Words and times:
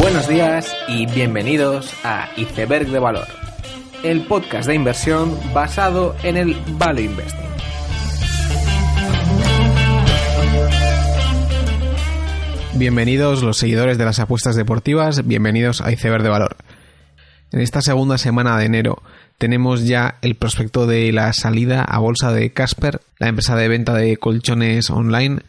Buenos 0.00 0.26
días 0.28 0.74
y 0.88 1.04
bienvenidos 1.04 1.92
a 2.04 2.30
Iceberg 2.38 2.88
de 2.88 2.98
Valor, 2.98 3.26
el 4.02 4.22
podcast 4.22 4.66
de 4.66 4.74
inversión 4.74 5.38
basado 5.52 6.16
en 6.22 6.38
el 6.38 6.56
Value 6.78 7.02
Investing. 7.02 7.50
Bienvenidos 12.76 13.42
los 13.42 13.58
seguidores 13.58 13.98
de 13.98 14.06
las 14.06 14.20
apuestas 14.20 14.56
deportivas, 14.56 15.26
bienvenidos 15.26 15.82
a 15.82 15.92
Iceberg 15.92 16.22
de 16.22 16.30
Valor. 16.30 16.56
En 17.52 17.60
esta 17.60 17.82
segunda 17.82 18.16
semana 18.16 18.56
de 18.56 18.64
enero 18.64 19.02
tenemos 19.36 19.86
ya 19.86 20.16
el 20.22 20.34
prospecto 20.34 20.86
de 20.86 21.12
la 21.12 21.34
salida 21.34 21.82
a 21.82 21.98
bolsa 21.98 22.32
de 22.32 22.54
Casper, 22.54 23.02
la 23.18 23.28
empresa 23.28 23.54
de 23.54 23.68
venta 23.68 23.92
de 23.92 24.16
colchones 24.16 24.88
online. 24.88 25.40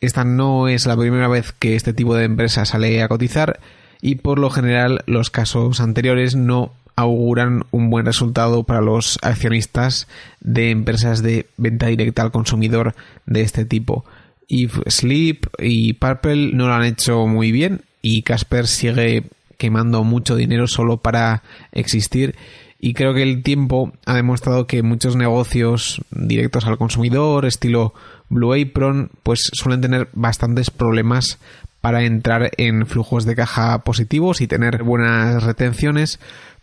Esta 0.00 0.24
no 0.24 0.68
es 0.68 0.86
la 0.86 0.96
primera 0.96 1.28
vez 1.28 1.52
que 1.52 1.76
este 1.76 1.92
tipo 1.92 2.14
de 2.14 2.24
empresa 2.24 2.64
sale 2.64 3.02
a 3.02 3.08
cotizar 3.08 3.60
y 4.02 4.16
por 4.16 4.38
lo 4.38 4.50
general 4.50 5.02
los 5.06 5.30
casos 5.30 5.80
anteriores 5.80 6.36
no 6.36 6.72
auguran 6.96 7.64
un 7.70 7.90
buen 7.90 8.06
resultado 8.06 8.64
para 8.64 8.80
los 8.80 9.18
accionistas 9.22 10.06
de 10.40 10.70
empresas 10.70 11.22
de 11.22 11.46
venta 11.56 11.86
directa 11.86 12.22
al 12.22 12.32
consumidor 12.32 12.94
de 13.26 13.42
este 13.42 13.64
tipo. 13.64 14.04
If 14.48 14.80
Sleep 14.86 15.46
y 15.58 15.94
Purple 15.94 16.52
no 16.52 16.66
lo 16.66 16.74
han 16.74 16.84
hecho 16.84 17.26
muy 17.26 17.52
bien 17.52 17.82
y 18.02 18.22
Casper 18.22 18.66
sigue 18.66 19.24
quemando 19.56 20.04
mucho 20.04 20.36
dinero 20.36 20.66
solo 20.66 20.98
para 20.98 21.42
existir 21.72 22.34
y 22.82 22.94
creo 22.94 23.12
que 23.12 23.22
el 23.22 23.42
tiempo 23.42 23.92
ha 24.06 24.14
demostrado 24.14 24.66
que 24.66 24.82
muchos 24.82 25.14
negocios 25.14 26.00
directos 26.10 26.66
al 26.66 26.78
consumidor, 26.78 27.44
estilo 27.44 27.92
Blue 28.30 28.54
Apron, 28.54 29.10
pues 29.22 29.50
suelen 29.52 29.82
tener 29.82 30.08
bastantes 30.14 30.70
problemas 30.70 31.38
para 31.80 32.04
entrar 32.04 32.50
en 32.56 32.86
flujos 32.86 33.24
de 33.24 33.36
caja 33.36 33.78
positivos 33.84 34.40
y 34.40 34.46
tener 34.46 34.82
buenas 34.82 35.42
retenciones, 35.42 36.20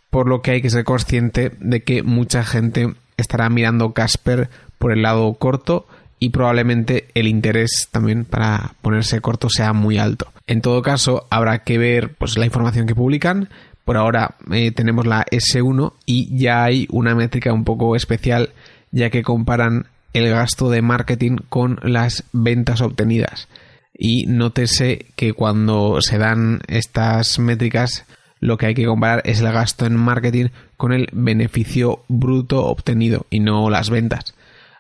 por 0.10 0.28
lo 0.28 0.42
que 0.42 0.52
hay 0.52 0.62
que 0.62 0.70
ser 0.70 0.84
consciente 0.84 1.52
de 1.60 1.84
que 1.84 2.04
mucha 2.04 2.44
gente 2.44 2.94
estará 3.18 3.50
mirando 3.50 3.94
Casper 3.94 4.50
por 4.78 4.92
el 4.92 5.02
lado 5.02 5.34
corto 5.34 5.88
y 6.20 6.30
probablemente 6.30 7.08
el 7.14 7.28
interés 7.28 7.90
también 7.92 8.26
para 8.26 8.74
ponerse 8.82 9.22
corto 9.22 9.50
sea 9.50 9.74
muy 9.74 9.98
alto. 9.98 10.32
En 10.48 10.62
todo 10.62 10.82
caso, 10.82 11.28
habrá 11.30 11.60
que 11.60 11.78
ver 11.78 12.14
pues, 12.16 12.38
la 12.38 12.46
información 12.46 12.88
que 12.88 12.96
publican. 12.96 13.50
Por 13.86 13.98
ahora 13.98 14.36
eh, 14.52 14.72
tenemos 14.72 15.06
la 15.06 15.26
S1 15.26 15.94
y 16.06 16.38
ya 16.38 16.64
hay 16.64 16.88
una 16.92 17.16
métrica 17.16 17.54
un 17.54 17.64
poco 17.64 17.96
especial 17.96 18.52
ya 18.92 19.10
que 19.10 19.24
comparan 19.24 19.88
el 20.14 20.30
gasto 20.30 20.70
de 20.70 20.82
marketing 20.82 21.38
con 21.50 21.80
las 21.84 22.24
ventas 22.34 22.82
obtenidas. 22.82 23.48
Y 23.98 24.26
nótese 24.28 25.08
que 25.16 25.34
cuando 25.34 26.02
se 26.02 26.18
dan 26.18 26.62
estas 26.68 27.40
métricas 27.40 28.06
lo 28.40 28.58
que 28.58 28.68
hay 28.68 28.76
que 28.76 28.86
comparar 28.86 29.24
es 29.26 29.40
el 29.40 29.52
gasto 29.52 29.88
en 29.88 29.96
marketing 29.96 30.50
con 30.78 30.94
el 30.94 31.10
beneficio 31.12 32.04
bruto 32.08 32.66
obtenido 32.66 33.26
y 33.32 33.40
no 33.40 33.72
las 33.72 33.90
ventas 33.90 34.36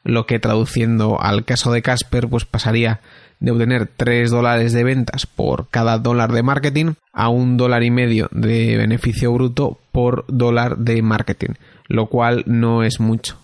lo 0.07 0.25
que 0.25 0.39
traduciendo 0.39 1.21
al 1.21 1.43
caso 1.43 1.73
de 1.73 1.81
Casper 1.81 2.29
pues 2.29 2.45
pasaría 2.45 3.01
de 3.41 3.51
obtener 3.51 3.89
3 3.97 4.31
dólares 4.31 4.71
de 4.71 4.85
ventas 4.85 5.25
por 5.25 5.67
cada 5.69 5.97
dólar 5.99 6.31
de 6.31 6.43
marketing 6.43 6.93
a 7.11 7.27
un 7.27 7.57
dólar 7.57 7.83
y 7.83 7.91
medio 7.91 8.29
de 8.31 8.77
beneficio 8.77 9.33
bruto 9.33 9.77
por 9.91 10.23
dólar 10.29 10.77
de 10.77 11.01
marketing, 11.01 11.55
lo 11.87 12.07
cual 12.07 12.43
no 12.47 12.83
es 12.83 13.01
mucho. 13.01 13.37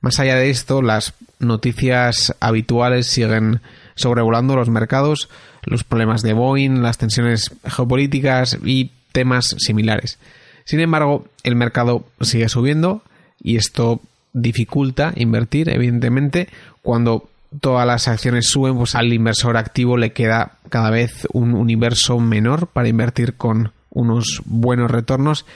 Más 0.00 0.18
allá 0.18 0.36
de 0.36 0.48
esto, 0.48 0.80
las 0.80 1.12
noticias 1.38 2.34
habituales 2.40 3.06
siguen 3.08 3.60
sobrevolando 3.96 4.54
los 4.54 4.68
mercados, 4.68 5.28
los 5.64 5.82
problemas 5.82 6.22
de 6.22 6.32
Boeing, 6.32 6.82
las 6.82 6.98
tensiones 6.98 7.50
geopolíticas 7.64 8.58
y 8.64 8.92
temas 9.12 9.56
similares. 9.58 10.18
Sin 10.64 10.80
embargo, 10.80 11.26
el 11.42 11.56
mercado 11.56 12.06
sigue 12.20 12.48
subiendo 12.48 13.02
y 13.42 13.56
esto 13.56 14.00
dificulta 14.32 15.12
invertir, 15.16 15.68
evidentemente, 15.70 16.48
cuando 16.82 17.28
todas 17.60 17.86
las 17.86 18.08
acciones 18.08 18.48
suben, 18.48 18.76
pues 18.76 18.94
al 18.94 19.12
inversor 19.12 19.56
activo 19.56 19.96
le 19.96 20.12
queda 20.12 20.52
cada 20.68 20.90
vez 20.90 21.26
un 21.32 21.54
universo 21.54 22.18
menor 22.18 22.66
para 22.68 22.88
invertir 22.88 23.34
con 23.34 23.72
unos 23.90 24.42
buenos 24.44 24.90
retornos 24.90 25.46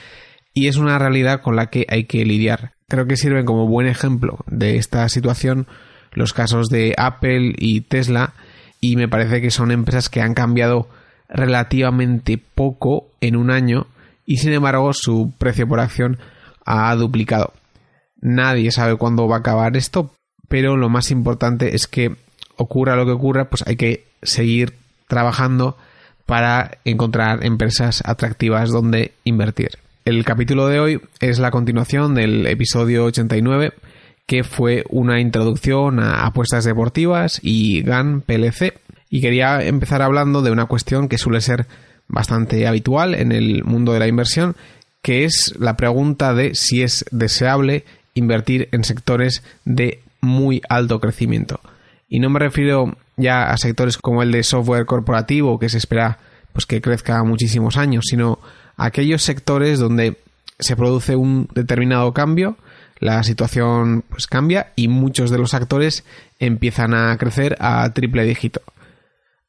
y 0.55 0.69
es 0.69 0.77
una 0.77 0.99
realidad 0.99 1.43
con 1.43 1.57
la 1.57 1.67
que 1.67 1.87
hay 1.89 2.05
que 2.05 2.25
lidiar. 2.25 2.73
Creo 2.89 3.07
que 3.07 3.17
sirven 3.17 3.45
como 3.45 3.67
buen 3.67 3.87
ejemplo 3.87 4.39
de 4.47 4.77
esta 4.77 5.09
situación 5.09 5.67
los 6.13 6.33
casos 6.33 6.69
de 6.69 6.95
Apple 6.97 7.55
y 7.57 7.83
Tesla 7.83 8.35
y 8.81 8.97
me 8.97 9.09
parece 9.09 9.41
que 9.41 9.51
son 9.51 9.71
empresas 9.71 10.09
que 10.09 10.21
han 10.21 10.35
cambiado 10.35 10.89
relativamente 11.29 12.39
poco 12.39 13.09
en 13.21 13.37
un 13.37 13.51
año 13.51 13.87
y 14.27 14.39
sin 14.39 14.53
embargo 14.53 14.93
su 14.93 15.33
precio 15.39 15.69
por 15.69 15.81
acción 15.81 16.19
ha 16.65 16.95
duplicado. 16.95 17.53
Nadie 18.21 18.71
sabe 18.71 18.97
cuándo 18.97 19.29
va 19.29 19.37
a 19.37 19.39
acabar 19.41 19.77
esto, 19.77 20.13
pero 20.49 20.77
lo 20.77 20.89
más 20.89 21.11
importante 21.11 21.75
es 21.75 21.87
que 21.87 22.17
ocurra 22.57 22.97
lo 22.97 23.07
que 23.07 23.13
ocurra, 23.13 23.49
pues 23.49 23.65
hay 23.67 23.77
que 23.77 24.05
seguir 24.23 24.75
trabajando 25.09 25.77
para 26.27 26.79
encontrar 26.85 27.45
empresas 27.45 28.03
atractivas 28.05 28.71
donde 28.71 29.13
invertir. 29.25 29.71
El 30.05 30.25
capítulo 30.25 30.67
de 30.69 30.81
hoy 30.81 31.01
es 31.21 31.39
la 31.39 31.51
continuación 31.51 32.15
del 32.15 32.47
episodio 32.47 33.05
89, 33.05 33.73
que 34.31 34.45
fue 34.45 34.85
una 34.89 35.19
introducción 35.21 35.99
a 35.99 36.25
apuestas 36.25 36.65
deportivas 36.65 37.41
y 37.43 37.83
GAN 37.83 38.21
PLC. 38.21 38.79
Y 39.09 39.21
quería 39.21 39.61
empezar 39.65 40.03
hablando 40.03 40.41
de 40.41 40.53
una 40.53 40.67
cuestión 40.67 41.09
que 41.09 41.19
suele 41.19 41.41
ser 41.41 41.67
bastante 42.07 42.69
habitual 42.69 43.17
en 43.17 43.33
el 43.33 43.65
mundo 43.65 43.93
de 43.93 43.99
la 43.99 44.07
inversión, 44.07 44.55
que 45.03 45.25
es 45.25 45.57
la 45.59 45.77
pregunta 45.77 46.33
de 46.33 46.55
si 46.55 46.85
es 46.85 47.05
deseable 47.11 47.85
invertir 48.15 48.69
en 48.71 48.85
sectores 48.85 49.43
de 49.65 49.99
muy 50.21 50.63
alto 50.69 51.01
crecimiento. 51.01 51.59
Y 52.09 52.21
no 52.21 52.31
me 52.31 52.39
refiero 52.39 52.97
ya 53.17 53.51
a 53.51 53.57
sectores 53.57 53.99
como 53.99 54.23
el 54.23 54.31
de 54.31 54.45
software 54.45 54.87
corporativo, 54.87 55.59
que 55.59 55.69
se 55.69 55.79
espera 55.79 56.21
pues, 56.53 56.67
que 56.67 56.81
crezca 56.81 57.25
muchísimos 57.25 57.77
años, 57.77 58.05
sino 58.09 58.39
a 58.77 58.85
aquellos 58.85 59.25
sectores 59.25 59.81
donde 59.81 60.19
se 60.61 60.77
produce 60.77 61.17
un 61.17 61.49
determinado 61.53 62.15
cambio, 62.15 62.57
la 63.01 63.23
situación 63.23 64.05
pues 64.09 64.27
cambia 64.27 64.73
y 64.77 64.89
muchos 64.89 65.31
de 65.31 65.39
los 65.39 65.55
actores 65.55 66.05
empiezan 66.39 66.95
a 66.95 67.17
crecer 67.17 67.57
a 67.59 67.93
triple 67.93 68.25
dígito. 68.25 68.61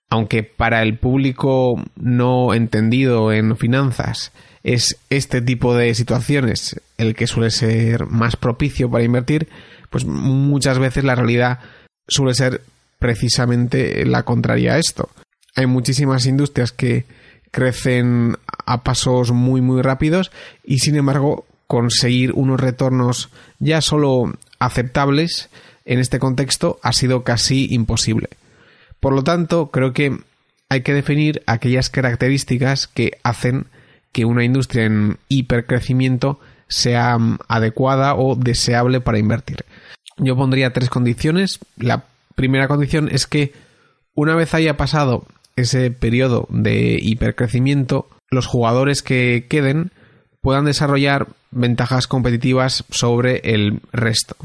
Aunque 0.09 0.43
para 0.43 0.81
el 0.81 0.97
público 0.97 1.75
no 1.95 2.53
entendido 2.53 3.31
en 3.31 3.55
finanzas 3.57 4.31
es 4.63 4.97
este 5.09 5.41
tipo 5.41 5.75
de 5.75 5.93
situaciones 5.93 6.79
el 6.97 7.13
que 7.13 7.27
suele 7.27 7.51
ser 7.51 8.05
más 8.05 8.35
propicio 8.35 8.89
para 8.89 9.03
invertir, 9.03 9.49
pues 9.89 10.05
muchas 10.05 10.79
veces 10.79 11.03
la 11.03 11.15
realidad 11.15 11.59
suele 12.07 12.33
ser 12.33 12.61
precisamente 12.99 14.05
la 14.05 14.23
contraria 14.23 14.73
a 14.73 14.77
esto. 14.77 15.09
Hay 15.55 15.65
muchísimas 15.65 16.25
industrias 16.25 16.71
que 16.71 17.05
crecen 17.51 18.37
a 18.65 18.83
pasos 18.83 19.31
muy 19.31 19.59
muy 19.59 19.81
rápidos 19.81 20.31
y 20.63 20.79
sin 20.79 20.95
embargo 20.95 21.45
conseguir 21.71 22.33
unos 22.33 22.59
retornos 22.59 23.29
ya 23.59 23.79
solo 23.79 24.33
aceptables 24.59 25.49
en 25.85 25.99
este 25.99 26.19
contexto 26.19 26.81
ha 26.83 26.91
sido 26.91 27.23
casi 27.23 27.73
imposible. 27.73 28.27
Por 28.99 29.13
lo 29.13 29.23
tanto, 29.23 29.71
creo 29.71 29.93
que 29.93 30.17
hay 30.67 30.81
que 30.81 30.93
definir 30.93 31.43
aquellas 31.45 31.89
características 31.89 32.87
que 32.87 33.19
hacen 33.23 33.67
que 34.11 34.25
una 34.25 34.43
industria 34.43 34.83
en 34.83 35.17
hipercrecimiento 35.29 36.41
sea 36.67 37.17
mm, 37.17 37.39
adecuada 37.47 38.15
o 38.15 38.35
deseable 38.35 38.99
para 38.99 39.19
invertir. 39.19 39.63
Yo 40.17 40.35
pondría 40.35 40.73
tres 40.73 40.89
condiciones. 40.89 41.59
La 41.77 42.03
primera 42.35 42.67
condición 42.67 43.07
es 43.09 43.27
que 43.27 43.53
una 44.13 44.35
vez 44.35 44.53
haya 44.53 44.75
pasado 44.75 45.23
ese 45.55 45.89
periodo 45.89 46.47
de 46.49 46.99
hipercrecimiento, 47.01 48.09
los 48.29 48.45
jugadores 48.45 49.01
que 49.01 49.45
queden 49.47 49.91
puedan 50.41 50.65
desarrollar 50.65 51.27
ventajas 51.51 52.07
competitivas 52.07 52.85
sobre 52.89 53.41
el 53.43 53.81
resto. 53.91 54.35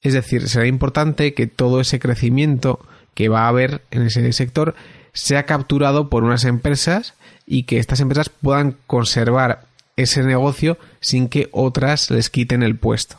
Es 0.00 0.14
decir, 0.14 0.48
será 0.48 0.66
importante 0.66 1.34
que 1.34 1.46
todo 1.46 1.80
ese 1.80 2.00
crecimiento 2.00 2.80
que 3.14 3.28
va 3.28 3.44
a 3.44 3.48
haber 3.48 3.82
en 3.90 4.02
ese 4.02 4.32
sector 4.32 4.74
sea 5.12 5.44
capturado 5.44 6.08
por 6.08 6.24
unas 6.24 6.44
empresas 6.44 7.14
y 7.46 7.64
que 7.64 7.78
estas 7.78 8.00
empresas 8.00 8.28
puedan 8.28 8.76
conservar 8.86 9.66
ese 9.96 10.22
negocio 10.22 10.78
sin 11.00 11.28
que 11.28 11.48
otras 11.52 12.10
les 12.10 12.30
quiten 12.30 12.62
el 12.62 12.76
puesto. 12.76 13.16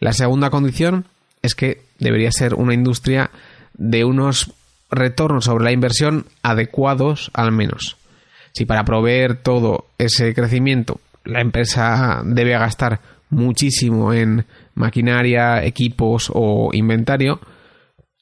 La 0.00 0.12
segunda 0.12 0.50
condición 0.50 1.06
es 1.42 1.54
que 1.54 1.82
debería 1.98 2.32
ser 2.32 2.54
una 2.54 2.74
industria 2.74 3.30
de 3.74 4.04
unos 4.04 4.52
retornos 4.90 5.44
sobre 5.44 5.64
la 5.64 5.72
inversión 5.72 6.26
adecuados 6.42 7.30
al 7.32 7.52
menos. 7.52 7.96
Si 8.52 8.64
para 8.64 8.84
proveer 8.84 9.36
todo 9.36 9.86
ese 9.98 10.34
crecimiento 10.34 11.00
la 11.28 11.40
empresa 11.40 12.22
debe 12.24 12.52
gastar 12.52 13.00
muchísimo 13.30 14.12
en 14.12 14.46
maquinaria, 14.74 15.62
equipos 15.64 16.30
o 16.34 16.70
inventario, 16.72 17.40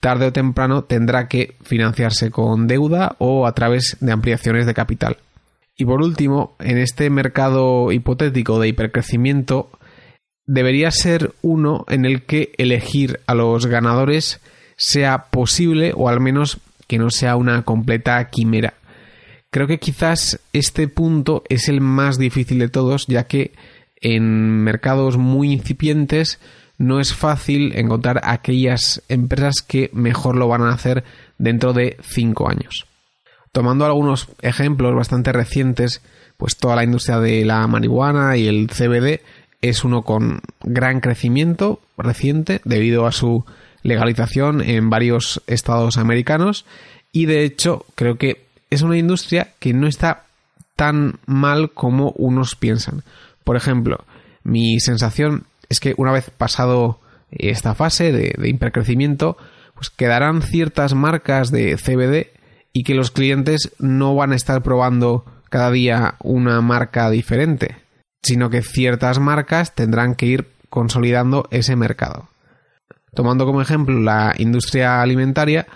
tarde 0.00 0.26
o 0.26 0.32
temprano 0.32 0.84
tendrá 0.84 1.28
que 1.28 1.56
financiarse 1.62 2.30
con 2.30 2.66
deuda 2.66 3.14
o 3.18 3.46
a 3.46 3.52
través 3.52 3.96
de 4.00 4.12
ampliaciones 4.12 4.66
de 4.66 4.74
capital. 4.74 5.16
Y 5.76 5.84
por 5.84 6.02
último, 6.02 6.56
en 6.58 6.78
este 6.78 7.10
mercado 7.10 7.92
hipotético 7.92 8.58
de 8.58 8.68
hipercrecimiento, 8.68 9.70
debería 10.46 10.90
ser 10.90 11.32
uno 11.42 11.84
en 11.88 12.04
el 12.04 12.22
que 12.22 12.52
elegir 12.56 13.20
a 13.26 13.34
los 13.34 13.66
ganadores 13.66 14.40
sea 14.76 15.26
posible 15.30 15.92
o 15.94 16.08
al 16.08 16.20
menos 16.20 16.58
que 16.86 16.98
no 16.98 17.10
sea 17.10 17.36
una 17.36 17.62
completa 17.62 18.28
quimera. 18.30 18.74
Creo 19.50 19.66
que 19.66 19.78
quizás 19.78 20.40
este 20.52 20.88
punto 20.88 21.42
es 21.48 21.68
el 21.68 21.80
más 21.80 22.18
difícil 22.18 22.58
de 22.58 22.68
todos, 22.68 23.06
ya 23.06 23.24
que 23.24 23.52
en 24.00 24.62
mercados 24.62 25.16
muy 25.16 25.52
incipientes 25.52 26.38
no 26.78 27.00
es 27.00 27.14
fácil 27.14 27.72
encontrar 27.76 28.20
aquellas 28.24 29.02
empresas 29.08 29.62
que 29.66 29.90
mejor 29.92 30.36
lo 30.36 30.48
van 30.48 30.62
a 30.62 30.72
hacer 30.72 31.04
dentro 31.38 31.72
de 31.72 31.96
cinco 32.02 32.48
años. 32.48 32.86
Tomando 33.52 33.86
algunos 33.86 34.28
ejemplos 34.42 34.94
bastante 34.94 35.32
recientes, 35.32 36.02
pues 36.36 36.56
toda 36.56 36.76
la 36.76 36.84
industria 36.84 37.18
de 37.20 37.44
la 37.46 37.66
marihuana 37.66 38.36
y 38.36 38.48
el 38.48 38.68
CBD 38.68 39.22
es 39.62 39.84
uno 39.84 40.02
con 40.02 40.40
gran 40.62 41.00
crecimiento 41.00 41.80
reciente 41.96 42.60
debido 42.64 43.06
a 43.06 43.12
su 43.12 43.46
legalización 43.82 44.60
en 44.60 44.90
varios 44.90 45.42
estados 45.46 45.96
americanos 45.96 46.66
y 47.12 47.26
de 47.26 47.44
hecho 47.44 47.86
creo 47.94 48.18
que 48.18 48.45
es 48.70 48.82
una 48.82 48.96
industria 48.96 49.52
que 49.58 49.72
no 49.72 49.86
está 49.86 50.24
tan 50.74 51.18
mal 51.26 51.70
como 51.72 52.10
unos 52.12 52.54
piensan. 52.56 53.02
Por 53.44 53.56
ejemplo, 53.56 54.04
mi 54.42 54.80
sensación 54.80 55.44
es 55.68 55.80
que 55.80 55.94
una 55.96 56.12
vez 56.12 56.30
pasado 56.30 57.00
esta 57.30 57.74
fase 57.74 58.12
de, 58.12 58.34
de 58.36 58.48
hipercrecimiento, 58.48 59.36
pues 59.74 59.90
quedarán 59.90 60.42
ciertas 60.42 60.94
marcas 60.94 61.50
de 61.50 61.76
CBD 61.76 62.36
y 62.72 62.84
que 62.84 62.94
los 62.94 63.10
clientes 63.10 63.72
no 63.78 64.14
van 64.14 64.32
a 64.32 64.36
estar 64.36 64.62
probando 64.62 65.24
cada 65.48 65.70
día 65.70 66.16
una 66.22 66.60
marca 66.60 67.10
diferente, 67.10 67.76
sino 68.22 68.50
que 68.50 68.62
ciertas 68.62 69.18
marcas 69.18 69.74
tendrán 69.74 70.14
que 70.14 70.26
ir 70.26 70.48
consolidando 70.68 71.48
ese 71.50 71.76
mercado. 71.76 72.28
Tomando 73.14 73.46
como 73.46 73.62
ejemplo 73.62 73.98
la 73.98 74.34
industria 74.36 75.00
alimentaria, 75.00 75.66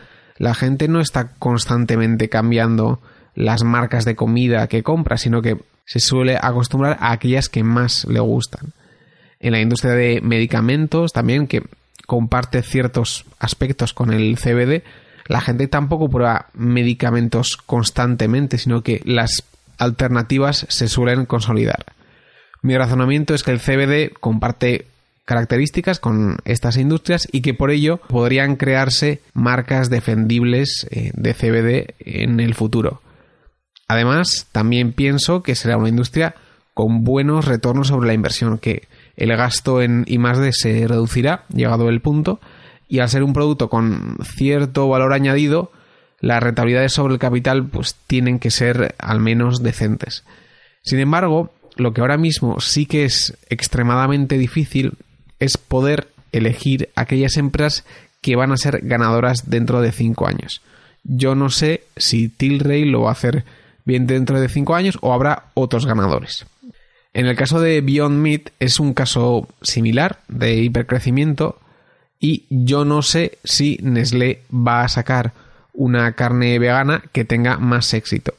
la 0.41 0.55
gente 0.55 0.89
no 0.89 1.01
está 1.01 1.33
constantemente 1.39 2.31
cambiando 2.31 2.99
las 3.35 3.63
marcas 3.63 4.07
de 4.07 4.17
comida 4.17 4.69
que 4.69 4.83
compra, 4.83 5.19
sino 5.19 5.43
que 5.43 5.59
se 5.85 6.01
suele 6.01 6.39
acostumbrar 6.41 6.97
a 6.99 7.13
aquellas 7.13 7.51
que 7.51 7.63
más 7.63 8.07
le 8.07 8.21
gustan. 8.21 8.73
En 9.39 9.53
la 9.53 9.61
industria 9.61 9.93
de 9.93 10.23
medicamentos 10.23 11.13
también, 11.13 11.47
que 11.47 11.63
comparte 12.07 12.63
ciertos 12.63 13.27
aspectos 13.39 13.93
con 13.93 14.15
el 14.15 14.39
CBD, 14.39 14.83
la 15.27 15.43
gente 15.43 15.69
tampoco 15.69 16.09
prueba 16.09 16.47
medicamentos 16.55 17.59
constantemente, 17.59 18.57
sino 18.57 18.83
que 18.83 19.03
las 19.05 19.45
alternativas 19.77 20.65
se 20.71 20.89
suelen 20.89 21.27
consolidar. 21.27 21.85
Mi 22.63 22.79
razonamiento 22.79 23.35
es 23.35 23.43
que 23.43 23.51
el 23.51 23.61
CBD 23.61 24.15
comparte 24.19 24.87
características 25.25 26.01
con 26.01 26.39
estas 26.45 26.77
industrias 26.77 27.29
y 27.31 27.41
que 27.43 27.55
por 27.55 27.71
ello 27.71 27.99
podrían 28.09 28.57
crearse 28.57 29.21
marcas 29.33 29.91
defendibles 29.91 30.87
eh, 30.91 31.13
de 31.15 31.35
CBD 31.35 31.95
en 32.01 32.41
el 32.41 32.55
futuro. 32.55 33.01
Además, 33.87 34.49
también 34.53 34.93
pienso 34.93 35.43
que 35.43 35.55
será 35.55 35.77
una 35.77 35.89
industria 35.89 36.35
con 36.75 37.05
buenos 37.05 37.45
retornos 37.45 37.89
sobre 37.89 38.07
la 38.07 38.15
inversión, 38.15 38.59
que 38.59 38.89
el 39.17 39.37
gasto 39.37 39.83
en 39.83 40.05
I+D 40.07 40.53
se 40.53 40.87
reducirá, 40.87 41.45
llegado 41.53 41.89
el 41.89 42.01
punto, 42.01 42.41
y 42.89 43.01
al 43.01 43.09
ser 43.09 43.23
un 43.23 43.33
producto 43.33 43.69
con 43.69 44.17
cierto 44.23 44.89
valor 44.89 45.13
añadido, 45.13 45.73
las 46.21 46.43
rentabilidades 46.43 46.93
sobre 46.93 47.15
el 47.15 47.21
capital 47.21 47.67
pues 47.67 47.97
tienen 48.07 48.39
que 48.39 48.51
ser 48.51 48.95
al 48.99 49.21
menos 49.21 49.63
decentes. 49.63 50.25
Sin 50.83 50.99
embargo, 50.99 51.53
lo 51.77 51.93
que 51.93 52.01
ahora 52.01 52.19
mismo 52.19 52.61
sí 52.61 52.87
que 52.87 53.05
es 53.05 53.39
extremadamente 53.49 54.39
difícil 54.39 54.95
es 55.41 55.57
poder 55.57 56.09
elegir 56.33 56.91
aquellas 56.95 57.37
empresas 57.37 57.85
que 58.21 58.37
van 58.37 58.53
a 58.53 58.57
ser 58.57 58.81
ganadoras 58.83 59.51
dentro 59.51 59.81
de 59.81 59.93
5 59.93 60.27
años. 60.27 60.63
Yo 61.05 61.35
no 61.35 61.51
sé 61.51 61.85
si 61.97 62.29
Tilray 62.29 62.85
lo 62.85 63.03
va 63.03 63.11
a 63.11 63.13
hacer 63.13 63.45
bien 63.85 64.07
dentro 64.07 64.41
de 64.41 64.49
5 64.49 64.75
años 64.75 64.99
o 65.01 65.13
habrá 65.13 65.47
otros 65.55 65.87
ganadores. 65.87 66.47
En 67.13 67.27
el 67.27 67.37
caso 67.37 67.61
de 67.61 67.81
Beyond 67.81 68.19
Meat 68.19 68.51
es 68.61 68.79
un 68.79 68.95
caso 68.95 69.49
similar 69.63 70.21
de 70.29 70.57
hipercrecimiento 70.57 71.59
y 72.21 72.45
yo 72.51 72.85
no 72.85 73.03
sé 73.03 73.39
si 73.43 73.79
Nestlé 73.83 74.43
va 74.53 74.83
a 74.83 74.89
sacar 74.89 75.33
una 75.73 76.13
carne 76.13 76.59
vegana 76.59 77.03
que 77.13 77.25
tenga 77.25 77.57
más 77.57 77.95
éxito. 77.95 78.35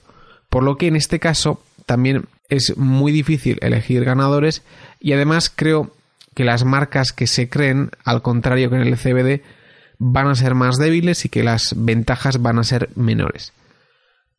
Por 0.49 0.63
lo 0.63 0.77
que 0.77 0.87
en 0.87 0.95
este 0.95 1.19
caso 1.19 1.63
también 1.85 2.25
es 2.47 2.77
muy 2.77 3.11
difícil 3.11 3.57
elegir 3.61 4.05
ganadores 4.05 4.61
y 4.99 5.13
además 5.13 5.51
creo 5.53 5.91
que 6.35 6.43
las 6.43 6.63
marcas 6.65 7.11
que 7.11 7.27
se 7.27 7.49
creen, 7.49 7.91
al 8.03 8.21
contrario 8.21 8.69
que 8.69 8.75
en 8.75 8.81
el 8.81 8.97
CBD, 8.97 9.43
van 9.97 10.27
a 10.27 10.35
ser 10.35 10.55
más 10.55 10.77
débiles 10.77 11.25
y 11.25 11.29
que 11.29 11.43
las 11.43 11.73
ventajas 11.75 12.41
van 12.41 12.59
a 12.59 12.63
ser 12.63 12.89
menores. 12.95 13.53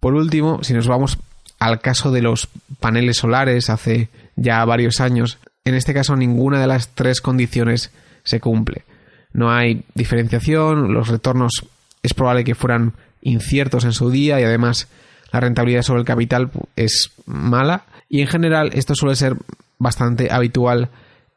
Por 0.00 0.14
último, 0.14 0.62
si 0.62 0.74
nos 0.74 0.88
vamos 0.88 1.18
al 1.58 1.80
caso 1.80 2.10
de 2.10 2.22
los 2.22 2.48
paneles 2.80 3.18
solares 3.18 3.70
hace 3.70 4.08
ya 4.34 4.64
varios 4.64 5.00
años, 5.00 5.38
en 5.64 5.74
este 5.74 5.94
caso 5.94 6.16
ninguna 6.16 6.60
de 6.60 6.66
las 6.66 6.88
tres 6.88 7.20
condiciones 7.20 7.92
se 8.24 8.40
cumple 8.40 8.84
no 9.32 9.50
hay 9.50 9.84
diferenciación, 9.94 10.92
los 10.92 11.08
retornos 11.08 11.66
es 12.02 12.14
probable 12.14 12.44
que 12.44 12.54
fueran 12.54 12.92
inciertos 13.22 13.84
en 13.84 13.92
su 13.92 14.10
día 14.10 14.40
y 14.40 14.44
además 14.44 14.88
la 15.32 15.40
rentabilidad 15.40 15.82
sobre 15.82 16.00
el 16.00 16.06
capital 16.06 16.50
es 16.76 17.12
mala 17.26 17.84
y 18.08 18.20
en 18.20 18.26
general 18.26 18.70
esto 18.74 18.94
suele 18.94 19.16
ser 19.16 19.36
bastante 19.78 20.30
habitual 20.30 20.90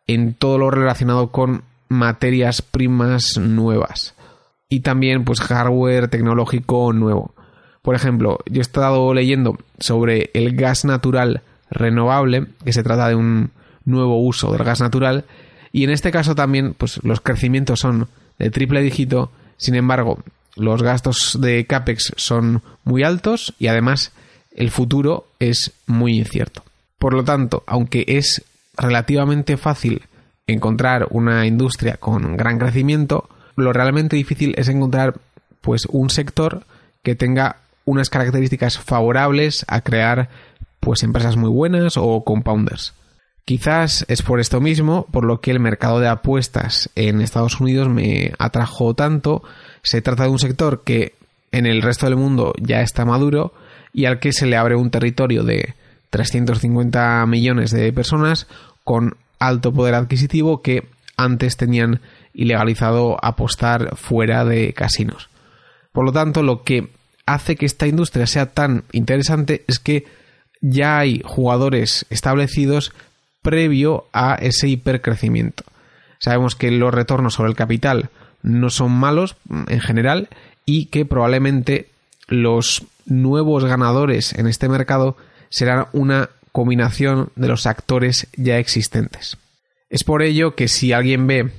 en 0.08 0.34
todo 0.34 0.58
lo 0.58 0.72
relacionado 0.72 1.32
con 1.32 1.64
materias 1.90 2.62
primas 2.62 3.38
nuevas 3.38 4.14
y 4.70 4.82
también 4.82 5.24
pues 5.24 5.40
hardware 5.40 6.08
tecnológico 6.08 6.94
nuevo. 6.94 7.34
Por 7.82 7.96
ejemplo, 7.96 8.40
yo 8.50 8.60
he 8.60 8.62
estado 8.62 9.14
leyendo 9.14 9.58
sobre 9.80 10.32
el 10.34 10.56
gas 10.56 10.86
natural 10.86 11.42
renovable, 11.70 12.48
que 12.64 12.74
se 12.74 12.84
trata 12.84 13.08
de 13.08 13.16
un 13.16 13.52
nuevo 13.86 14.20
uso 14.20 14.52
del 14.52 14.64
gas 14.64 14.82
natural 14.82 15.26
y 15.72 15.84
en 15.84 15.90
este 15.90 16.12
caso 16.12 16.36
también, 16.36 16.74
pues 16.74 17.04
los 17.04 17.22
crecimientos 17.22 17.82
son 17.82 18.08
de 18.40 18.50
triple 18.50 18.82
dígito, 18.82 19.32
sin 19.58 19.76
embargo, 19.76 20.20
los 20.56 20.82
gastos 20.82 21.38
de 21.42 21.66
CAPEX 21.66 22.14
son 22.16 22.62
muy 22.84 23.04
altos 23.04 23.54
y 23.60 23.68
además 23.68 24.14
el 24.56 24.72
futuro 24.72 25.28
es 25.40 25.74
muy 25.86 26.18
incierto. 26.18 26.64
Por 26.98 27.14
lo 27.14 27.24
tanto, 27.24 27.64
aunque 27.68 28.06
es 28.08 28.44
relativamente 28.78 29.58
fácil 29.58 30.04
encontrar 30.48 31.08
una 31.10 31.46
industria 31.46 31.98
con 31.98 32.38
gran 32.38 32.60
crecimiento, 32.60 33.28
lo 33.56 33.74
realmente 33.74 34.16
difícil 34.16 34.54
es 34.58 34.68
encontrar 34.68 35.16
pues 35.62 35.86
un 35.88 36.10
sector 36.10 36.66
que 37.04 37.16
tenga 37.16 37.58
unas 37.86 38.10
características 38.10 38.78
favorables 38.78 39.66
a 39.68 39.82
crear 39.82 40.30
pues 40.80 41.04
empresas 41.04 41.38
muy 41.38 41.50
buenas 41.50 41.98
o 41.98 42.24
compounders. 42.24 42.94
Quizás 43.46 44.06
es 44.08 44.24
por 44.24 44.40
esto 44.40 44.60
mismo 44.60 45.06
por 45.12 45.24
lo 45.24 45.40
que 45.40 45.52
el 45.52 45.60
mercado 45.60 46.00
de 46.00 46.08
apuestas 46.08 46.90
en 46.96 47.22
Estados 47.22 47.60
Unidos 47.60 47.90
me 47.90 48.34
atrajo 48.40 48.96
tanto. 48.96 49.44
Se 49.84 50.02
trata 50.02 50.24
de 50.24 50.30
un 50.30 50.40
sector 50.40 50.84
que 50.84 51.14
en 51.52 51.68
el 51.68 51.84
resto 51.84 52.08
del 52.08 52.16
mundo 52.16 52.54
ya 52.60 52.82
está 52.82 53.06
maduro 53.06 53.54
y 53.94 54.06
al 54.06 54.20
que 54.20 54.34
se 54.34 54.48
le 54.48 54.58
abre 54.58 54.76
un 54.76 54.90
territorio 54.90 55.44
de 55.44 55.76
350 56.16 57.26
millones 57.26 57.72
de 57.72 57.92
personas 57.92 58.48
con 58.86 59.18
alto 59.38 59.74
poder 59.74 59.96
adquisitivo 59.96 60.62
que 60.62 60.88
antes 61.18 61.58
tenían 61.58 62.00
ilegalizado 62.34 63.18
apostar 63.22 63.98
fuera 63.98 64.46
de 64.46 64.72
casinos. 64.72 65.30
Por 65.92 66.06
lo 66.06 66.14
tanto, 66.14 66.42
lo 66.42 66.64
que 66.64 66.88
hace 67.26 67.58
que 67.58 67.66
esta 67.66 67.86
industria 67.86 68.28
sea 68.28 68.46
tan 68.46 68.86
interesante 68.94 69.66
es 69.68 69.80
que 69.80 70.06
ya 70.62 71.00
hay 71.00 71.22
jugadores 71.26 72.06
establecidos 72.10 72.94
previo 73.42 74.06
a 74.14 74.36
ese 74.36 74.70
hipercrecimiento. 74.70 75.66
Sabemos 76.20 76.56
que 76.56 76.72
los 76.72 76.94
retornos 76.94 77.34
sobre 77.34 77.50
el 77.50 77.58
capital 77.58 78.10
no 78.42 78.70
son 78.70 78.94
malos 78.94 79.36
mm, 79.50 79.64
en 79.68 79.82
general 79.82 80.30
y 80.66 80.86
que 80.86 81.04
probablemente 81.06 81.90
los 82.28 82.86
nuevos 83.06 83.66
ganadores 83.66 84.32
en 84.34 84.48
este 84.48 84.70
mercado 84.70 85.18
serán 85.50 85.88
una 85.94 86.30
combinación 86.52 87.30
de 87.36 87.48
los 87.48 87.66
actores 87.68 88.28
ya 88.38 88.58
existentes. 88.58 89.38
Es 89.90 90.04
por 90.04 90.24
ello 90.24 90.56
que 90.56 90.68
si 90.68 90.94
alguien 90.94 91.28
ve 91.28 91.52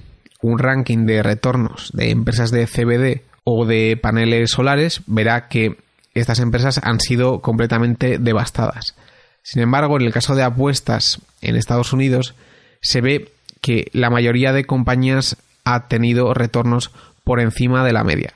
un 0.43 0.59
ranking 0.59 1.07
de 1.07 1.23
retornos 1.23 1.91
de 1.93 2.11
empresas 2.11 2.51
de 2.51 2.67
CBD 2.67 3.23
o 3.45 3.65
de 3.67 3.99
paneles 4.01 4.51
solares, 4.51 5.03
verá 5.07 5.49
que 5.49 5.77
estas 6.15 6.41
empresas 6.41 6.81
han 6.83 7.01
sido 7.01 7.41
completamente 7.41 8.19
devastadas. 8.19 8.95
Sin 9.43 9.63
embargo, 9.63 9.97
en 9.97 10.07
el 10.07 10.13
caso 10.13 10.35
de 10.35 10.43
apuestas 10.43 11.21
en 11.41 11.57
Estados 11.57 11.93
Unidos, 11.93 12.35
se 12.81 13.01
ve 13.01 13.33
que 13.61 13.89
la 13.93 14.11
mayoría 14.11 14.53
de 14.53 14.65
compañías 14.65 15.37
ha 15.65 15.89
tenido 15.89 16.33
retornos 16.35 16.91
por 17.23 17.41
encima 17.41 17.85
de 17.85 17.93
la 17.93 18.05
media. 18.05 18.35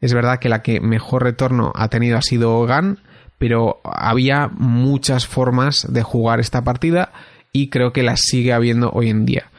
Es 0.00 0.14
verdad 0.14 0.38
que 0.38 0.48
la 0.48 0.62
que 0.62 0.80
mejor 0.80 1.24
retorno 1.24 1.72
ha 1.74 1.88
tenido 1.88 2.16
ha 2.16 2.22
sido 2.22 2.64
GAN, 2.64 2.98
pero 3.38 3.80
había 3.84 4.48
muchas 4.48 5.26
formas 5.26 5.86
de 5.88 6.02
jugar 6.02 6.40
esta 6.40 6.62
partida 6.62 7.12
y 7.52 7.70
creo 7.70 7.92
que 7.92 8.02
las 8.02 8.20
sigue 8.20 8.52
habiendo 8.52 8.90
hoy 8.90 9.08
en 9.10 9.24
día. 9.24 9.50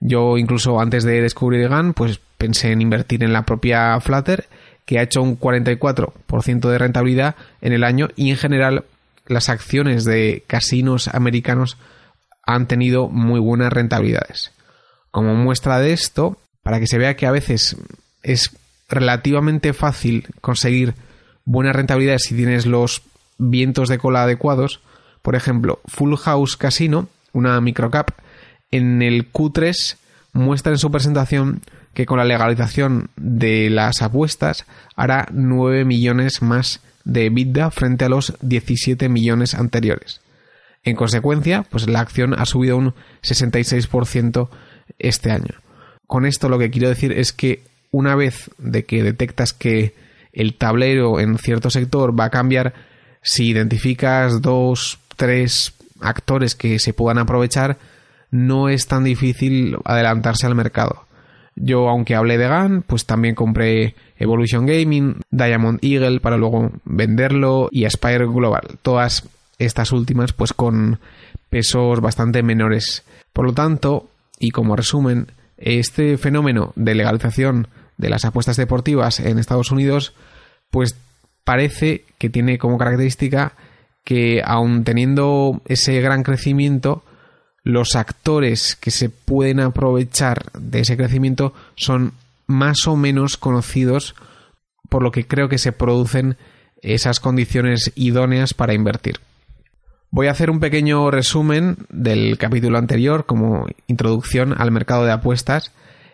Yo 0.00 0.38
incluso 0.38 0.80
antes 0.80 1.04
de 1.04 1.20
descubrir 1.20 1.68
GAN, 1.68 1.92
pues 1.92 2.20
pensé 2.38 2.72
en 2.72 2.80
invertir 2.80 3.22
en 3.22 3.32
la 3.32 3.42
propia 3.42 4.00
Flutter, 4.00 4.46
que 4.86 4.98
ha 4.98 5.02
hecho 5.02 5.22
un 5.22 5.38
44% 5.38 6.68
de 6.68 6.78
rentabilidad 6.78 7.36
en 7.60 7.74
el 7.74 7.84
año 7.84 8.08
y 8.16 8.30
en 8.30 8.36
general 8.36 8.84
las 9.26 9.48
acciones 9.48 10.04
de 10.04 10.42
casinos 10.46 11.08
americanos 11.08 11.76
han 12.44 12.66
tenido 12.66 13.08
muy 13.08 13.38
buenas 13.38 13.72
rentabilidades. 13.72 14.52
Como 15.10 15.34
muestra 15.34 15.78
de 15.78 15.92
esto, 15.92 16.38
para 16.62 16.80
que 16.80 16.86
se 16.86 16.98
vea 16.98 17.14
que 17.14 17.26
a 17.26 17.30
veces 17.30 17.76
es 18.22 18.50
relativamente 18.88 19.72
fácil 19.72 20.26
conseguir 20.40 20.94
buenas 21.44 21.76
rentabilidades 21.76 22.22
si 22.24 22.34
tienes 22.34 22.66
los 22.66 23.02
vientos 23.40 23.88
de 23.88 23.98
cola 23.98 24.24
adecuados, 24.24 24.80
por 25.22 25.34
ejemplo, 25.34 25.80
Full 25.86 26.14
House 26.16 26.56
Casino, 26.56 27.08
una 27.32 27.60
microcap, 27.60 28.10
en 28.70 29.02
el 29.02 29.32
Q3 29.32 29.96
muestra 30.32 30.72
en 30.72 30.78
su 30.78 30.90
presentación 30.90 31.62
que 31.94 32.06
con 32.06 32.18
la 32.18 32.24
legalización 32.24 33.10
de 33.16 33.68
las 33.68 34.02
apuestas 34.02 34.64
hará 34.94 35.26
9 35.32 35.84
millones 35.84 36.40
más 36.40 36.80
de 37.04 37.26
EBITDA 37.26 37.70
frente 37.70 38.04
a 38.04 38.08
los 38.08 38.34
17 38.42 39.08
millones 39.08 39.54
anteriores. 39.54 40.20
En 40.84 40.96
consecuencia, 40.96 41.64
pues 41.68 41.88
la 41.88 42.00
acción 42.00 42.34
ha 42.38 42.46
subido 42.46 42.76
un 42.76 42.94
66% 43.22 44.48
este 44.98 45.30
año. 45.30 45.60
Con 46.06 46.26
esto 46.26 46.48
lo 46.48 46.58
que 46.58 46.70
quiero 46.70 46.88
decir 46.88 47.12
es 47.12 47.32
que 47.32 47.62
una 47.90 48.14
vez 48.14 48.50
de 48.58 48.84
que 48.84 49.02
detectas 49.02 49.52
que 49.52 49.94
el 50.32 50.54
tablero 50.54 51.18
en 51.18 51.38
cierto 51.38 51.70
sector 51.70 52.18
va 52.18 52.26
a 52.26 52.30
cambiar, 52.30 52.74
si 53.22 53.48
identificas 53.48 54.40
dos, 54.42 54.98
tres 55.16 55.74
actores 56.00 56.54
que 56.54 56.78
se 56.78 56.92
puedan 56.92 57.18
aprovechar, 57.18 57.78
no 58.30 58.68
es 58.68 58.86
tan 58.86 59.04
difícil 59.04 59.76
adelantarse 59.84 60.46
al 60.46 60.54
mercado. 60.54 61.04
Yo, 61.56 61.88
aunque 61.88 62.14
hablé 62.14 62.38
de 62.38 62.48
GAN, 62.48 62.82
pues 62.86 63.04
también 63.04 63.34
compré 63.34 63.94
Evolution 64.18 64.66
Gaming, 64.66 65.20
Diamond 65.30 65.78
Eagle 65.82 66.20
para 66.20 66.36
luego 66.36 66.70
venderlo 66.84 67.68
y 67.70 67.84
Aspire 67.84 68.26
Global. 68.26 68.78
Todas 68.82 69.28
estas 69.58 69.92
últimas 69.92 70.32
pues 70.32 70.52
con 70.52 71.00
pesos 71.50 72.00
bastante 72.00 72.42
menores. 72.42 73.04
Por 73.32 73.46
lo 73.46 73.52
tanto, 73.52 74.08
y 74.38 74.52
como 74.52 74.76
resumen, 74.76 75.26
este 75.58 76.16
fenómeno 76.16 76.72
de 76.76 76.94
legalización 76.94 77.68
de 77.98 78.08
las 78.08 78.24
apuestas 78.24 78.56
deportivas 78.56 79.20
en 79.20 79.38
Estados 79.38 79.70
Unidos 79.70 80.14
pues 80.70 80.96
parece 81.50 82.04
que 82.16 82.30
tiene 82.30 82.58
como 82.58 82.78
característica 82.78 83.54
que 84.04 84.40
aun 84.44 84.84
teniendo 84.84 85.60
ese 85.64 86.00
gran 86.00 86.22
crecimiento, 86.22 87.02
los 87.64 87.96
actores 87.96 88.76
que 88.76 88.92
se 88.92 89.08
pueden 89.08 89.58
aprovechar 89.58 90.52
de 90.52 90.78
ese 90.78 90.96
crecimiento 90.96 91.52
son 91.74 92.12
más 92.46 92.86
o 92.86 92.94
menos 92.94 93.36
conocidos, 93.36 94.14
por 94.88 95.02
lo 95.02 95.10
que 95.10 95.26
creo 95.26 95.48
que 95.48 95.58
se 95.58 95.72
producen 95.72 96.36
esas 96.82 97.18
condiciones 97.18 97.90
idóneas 97.96 98.54
para 98.54 98.72
invertir. 98.72 99.18
Voy 100.12 100.28
a 100.28 100.30
hacer 100.30 100.50
un 100.50 100.60
pequeño 100.60 101.10
resumen 101.10 101.78
del 101.88 102.38
capítulo 102.38 102.78
anterior 102.78 103.26
como 103.26 103.66
introducción 103.88 104.54
al 104.56 104.70
mercado 104.70 105.04
de 105.04 105.10
apuestas 105.10 105.72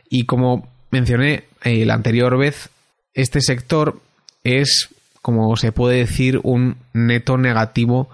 y 0.09 0.25
como 0.25 0.67
mencioné 0.91 1.45
la 1.63 1.93
anterior 1.93 2.39
vez, 2.39 2.71
este 3.13 3.43
sector 3.43 4.01
es, 4.45 4.89
como 5.27 5.57
se 5.57 5.73
puede 5.73 5.97
decir, 5.97 6.39
un 6.45 6.77
neto 6.93 7.37
negativo 7.37 8.09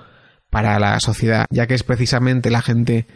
para 0.48 0.78
la 0.78 0.98
sociedad, 0.98 1.44
ya 1.50 1.66
que 1.66 1.74
es 1.74 1.82
precisamente 1.82 2.50
la 2.50 2.62
gente 2.62 3.06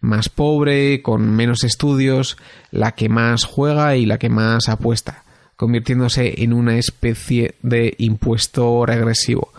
más 0.00 0.30
pobre, 0.30 1.02
con 1.02 1.28
menos 1.36 1.62
estudios, 1.62 2.38
la 2.70 2.92
que 2.92 3.10
más 3.10 3.44
juega 3.44 3.94
y 3.94 4.06
la 4.06 4.16
que 4.16 4.30
más 4.30 4.70
apuesta, 4.70 5.24
convirtiéndose 5.54 6.42
en 6.42 6.54
una 6.54 6.78
especie 6.78 7.56
de 7.60 7.94
impuesto 7.98 8.86
regresivo. 8.86 9.52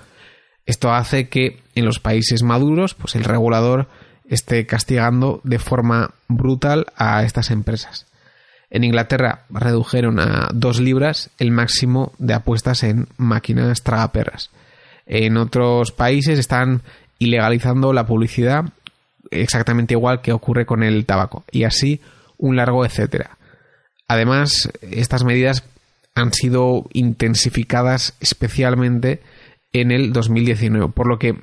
Esto 0.65 0.91
hace 0.91 1.29
que 1.29 1.61
en 1.75 1.85
los 1.85 1.99
países 1.99 2.41
maduros, 2.41 2.95
pues 2.95 3.13
el 3.13 3.23
regulador 3.23 3.89
esté 4.27 4.65
castigando 4.65 5.39
de 5.43 5.59
forma 5.59 6.15
brutal 6.27 6.87
a 6.95 7.21
estas 7.21 7.51
empresas. 7.51 8.07
En 8.73 8.83
Inglaterra 8.83 9.43
redujeron 9.51 10.19
a 10.19 10.49
dos 10.51 10.79
libras 10.79 11.29
el 11.37 11.51
máximo 11.51 12.11
de 12.17 12.33
apuestas 12.33 12.81
en 12.81 13.07
máquinas 13.17 13.83
tragaperras. 13.83 14.49
En 15.05 15.37
otros 15.37 15.91
países 15.91 16.39
están 16.39 16.81
ilegalizando 17.19 17.93
la 17.93 18.07
publicidad 18.07 18.65
exactamente 19.29 19.93
igual 19.93 20.21
que 20.21 20.33
ocurre 20.33 20.65
con 20.65 20.81
el 20.81 21.05
tabaco 21.05 21.43
y 21.51 21.65
así 21.65 22.01
un 22.39 22.55
largo 22.55 22.83
etcétera. 22.83 23.37
Además, 24.07 24.71
estas 24.81 25.23
medidas 25.23 25.63
han 26.15 26.33
sido 26.33 26.87
intensificadas 26.93 28.15
especialmente 28.21 29.21
en 29.71 29.91
el 29.91 30.13
2019, 30.13 30.91
por 30.93 31.05
lo 31.05 31.19
que 31.19 31.35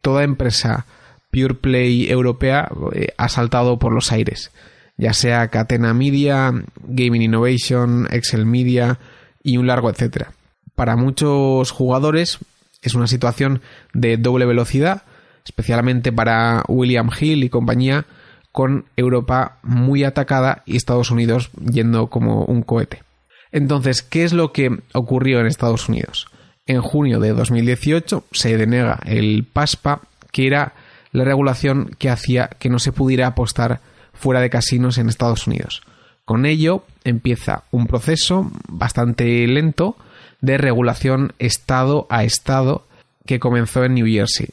toda 0.00 0.24
empresa 0.24 0.86
Pure 1.30 1.54
Play 1.54 2.10
europea 2.10 2.70
eh, 2.94 3.08
ha 3.18 3.28
saltado 3.28 3.78
por 3.78 3.92
los 3.92 4.10
aires, 4.10 4.50
ya 4.98 5.14
sea 5.14 5.48
Catena 5.48 5.94
Media, 5.94 6.52
Gaming 6.86 7.22
Innovation, 7.22 8.06
Excel 8.10 8.44
Media 8.44 8.98
y 9.42 9.56
un 9.56 9.66
largo 9.66 9.88
etcétera. 9.88 10.32
Para 10.74 10.96
muchos 10.96 11.70
jugadores 11.70 12.38
es 12.82 12.94
una 12.94 13.06
situación 13.06 13.62
de 13.94 14.18
doble 14.18 14.44
velocidad 14.44 15.02
especialmente 15.48 16.12
para 16.12 16.62
William 16.68 17.10
Hill 17.18 17.42
y 17.42 17.48
compañía, 17.48 18.04
con 18.52 18.86
Europa 18.96 19.58
muy 19.62 20.04
atacada 20.04 20.62
y 20.66 20.76
Estados 20.76 21.10
Unidos 21.10 21.50
yendo 21.58 22.08
como 22.08 22.44
un 22.44 22.62
cohete. 22.62 23.02
Entonces, 23.50 24.02
¿qué 24.02 24.24
es 24.24 24.32
lo 24.32 24.52
que 24.52 24.70
ocurrió 24.92 25.40
en 25.40 25.46
Estados 25.46 25.88
Unidos? 25.88 26.28
En 26.66 26.82
junio 26.82 27.18
de 27.18 27.32
2018 27.32 28.24
se 28.32 28.56
denega 28.56 28.98
el 29.06 29.46
PASPA, 29.50 30.02
que 30.32 30.46
era 30.46 30.74
la 31.12 31.24
regulación 31.24 31.90
que 31.98 32.10
hacía 32.10 32.48
que 32.58 32.68
no 32.68 32.78
se 32.78 32.92
pudiera 32.92 33.28
apostar 33.28 33.80
fuera 34.18 34.40
de 34.40 34.50
casinos 34.50 34.98
en 34.98 35.08
Estados 35.08 35.46
Unidos. 35.46 35.82
Con 36.24 36.44
ello 36.44 36.84
empieza 37.04 37.64
un 37.70 37.86
proceso 37.86 38.50
bastante 38.68 39.46
lento 39.46 39.96
de 40.40 40.58
regulación 40.58 41.32
estado 41.38 42.06
a 42.10 42.24
estado 42.24 42.86
que 43.26 43.40
comenzó 43.40 43.84
en 43.84 43.94
New 43.94 44.06
Jersey 44.06 44.48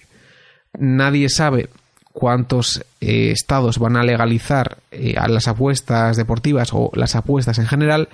nadie 0.79 1.29
sabe 1.29 1.69
cuántos 2.13 2.83
eh, 3.01 3.31
estados 3.31 3.77
van 3.79 3.97
a 3.97 4.03
legalizar 4.03 4.77
eh, 4.91 5.15
a 5.17 5.27
las 5.27 5.47
apuestas 5.47 6.17
deportivas 6.17 6.69
o 6.73 6.91
las 6.93 7.15
apuestas 7.15 7.59
en 7.59 7.67
general, 7.67 8.09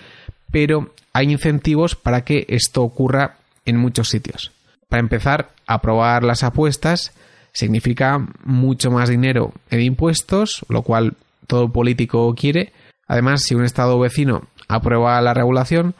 pero 0.51 0.93
hay 1.13 1.31
incentivos 1.31 1.95
para 1.95 2.23
que 2.23 2.45
esto 2.49 2.83
ocurra 2.83 3.35
en 3.65 3.77
muchos 3.77 4.09
sitios. 4.09 4.51
Para 4.89 5.01
empezar, 5.01 5.51
aprobar 5.67 6.23
las 6.23 6.43
apuestas 6.43 7.13
significa 7.53 8.25
mucho 8.43 8.91
más 8.91 9.09
dinero 9.09 9.53
en 9.69 9.81
impuestos, 9.81 10.65
lo 10.67 10.81
cual 10.81 11.15
todo 11.51 11.73
político 11.73 12.33
quiere. 12.33 12.71
Además, 13.09 13.43
si 13.43 13.55
un 13.55 13.65
estado 13.65 13.99
vecino 13.99 14.47
aprueba 14.69 15.19
la 15.19 15.33
regulación, 15.33 15.95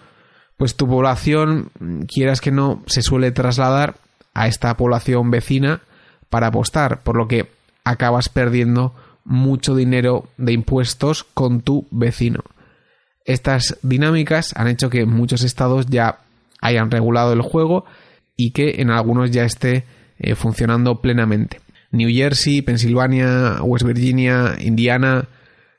pues 0.56 0.78
tu 0.78 0.88
población, 0.88 1.72
quieras 2.08 2.40
que 2.40 2.52
no, 2.52 2.84
se 2.86 3.02
suele 3.02 3.32
trasladar 3.32 3.96
a 4.34 4.48
esta 4.48 4.78
población 4.78 5.30
vecina 5.30 5.82
para 6.30 6.48
apostar, 6.48 7.04
por 7.04 7.18
lo 7.18 7.28
que 7.28 7.50
acabas 7.84 8.30
perdiendo 8.30 8.96
mucho 9.26 9.76
dinero 9.76 10.30
de 10.38 10.54
impuestos 10.54 11.26
con 11.26 11.60
tu 11.60 11.86
vecino. 11.92 12.40
Estas 13.26 13.78
dinámicas 13.82 14.54
han 14.56 14.70
hecho 14.70 14.90
que 14.90 15.06
muchos 15.06 15.44
estados 15.44 15.88
ya 15.88 16.20
hayan 16.62 16.92
regulado 16.92 17.34
el 17.34 17.42
juego 17.42 17.84
y 18.38 18.52
que 18.52 18.82
en 18.82 18.90
algunos 18.90 19.32
ya 19.32 19.44
esté 19.44 19.84
eh, 20.18 20.36
funcionando 20.36 21.02
plenamente. 21.02 21.60
New 21.92 22.10
Jersey, 22.10 22.62
Pensilvania, 22.62 23.62
West 23.62 23.86
Virginia, 23.86 24.56
Indiana, 24.62 25.28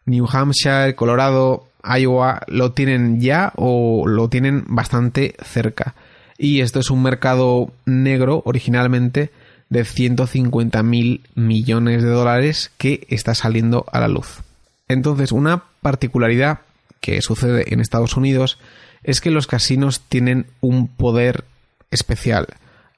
New 0.07 0.27
Hampshire, 0.31 0.95
Colorado, 0.95 1.67
Iowa 1.85 2.43
lo 2.47 2.73
tienen 2.73 3.21
ya 3.21 3.53
o 3.57 4.07
lo 4.07 4.29
tienen 4.29 4.65
bastante 4.67 5.35
cerca. 5.43 5.95
Y 6.39 6.61
esto 6.61 6.81
es 6.81 6.91
un 6.91 7.03
mercado 7.03 7.73
negro 7.85 8.43
originalmente 8.45 9.31
de 9.69 9.85
150 9.85 10.83
mil 10.83 11.23
millones 11.35 12.03
de 12.03 12.11
dólares 12.11 12.71
que 12.79 13.07
está 13.09 13.35
saliendo 13.35 13.87
a 13.93 14.01
la 14.01 14.09
luz. 14.09 14.43
Entonces, 14.89 15.33
una 15.33 15.65
particularidad 15.81 16.61
que 17.01 17.23
sucede 17.23 17.73
en 17.73 17.81
Estados 17.81 18.17
Unidos 18.17 18.59
es 19.03 19.21
que 19.21 19.31
los 19.31 19.47
casinos 19.47 20.01
tienen 20.01 20.47
un 20.61 20.89
poder 20.89 21.45
especial, 21.91 22.47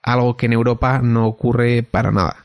algo 0.03 0.37
que 0.37 0.47
en 0.47 0.53
Europa 0.53 1.01
no 1.03 1.27
ocurre 1.27 1.83
para 1.83 2.11
nada. 2.11 2.45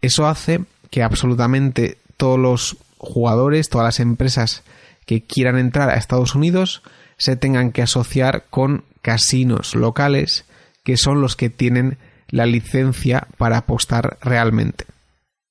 Eso 0.00 0.26
hace 0.26 0.60
que 0.90 1.02
absolutamente 1.02 1.98
todos 2.16 2.38
los 2.38 2.76
jugadores, 2.98 3.68
todas 3.68 3.86
las 3.86 4.00
empresas 4.00 4.62
que 5.04 5.22
quieran 5.22 5.58
entrar 5.58 5.90
a 5.90 5.94
Estados 5.94 6.34
Unidos 6.34 6.82
se 7.16 7.36
tengan 7.36 7.72
que 7.72 7.82
asociar 7.82 8.44
con 8.50 8.84
casinos 9.02 9.74
locales 9.74 10.44
que 10.84 10.96
son 10.96 11.20
los 11.20 11.34
que 11.36 11.50
tienen 11.50 11.98
la 12.28 12.46
licencia 12.46 13.26
para 13.38 13.58
apostar 13.58 14.18
realmente. 14.20 14.84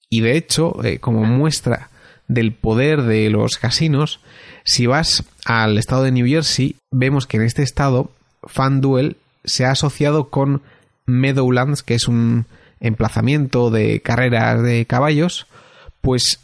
Y 0.10 0.22
de 0.22 0.38
hecho, 0.38 0.84
eh, 0.84 1.00
como 1.00 1.26
muestra 1.26 1.90
del 2.28 2.54
poder 2.54 3.04
de 3.04 3.30
los 3.30 3.58
casinos, 3.58 4.22
si 4.64 4.88
vas 4.88 5.26
al 5.46 5.78
estado 5.78 6.04
de 6.04 6.12
New 6.12 6.26
Jersey, 6.26 6.78
vemos 6.92 7.28
que 7.28 7.38
en 7.38 7.44
este 7.44 7.64
estado 7.64 8.12
FanDuel 8.44 9.18
se 9.44 9.66
ha 9.66 9.72
asociado 9.72 10.30
con 10.30 10.62
Meadowlands, 11.06 11.84
que 11.84 11.96
es 11.96 12.08
un 12.08 12.46
emplazamiento 12.80 13.70
de 13.72 14.02
carreras 14.02 14.62
de 14.64 14.86
caballos, 14.86 15.48
pues 16.02 16.40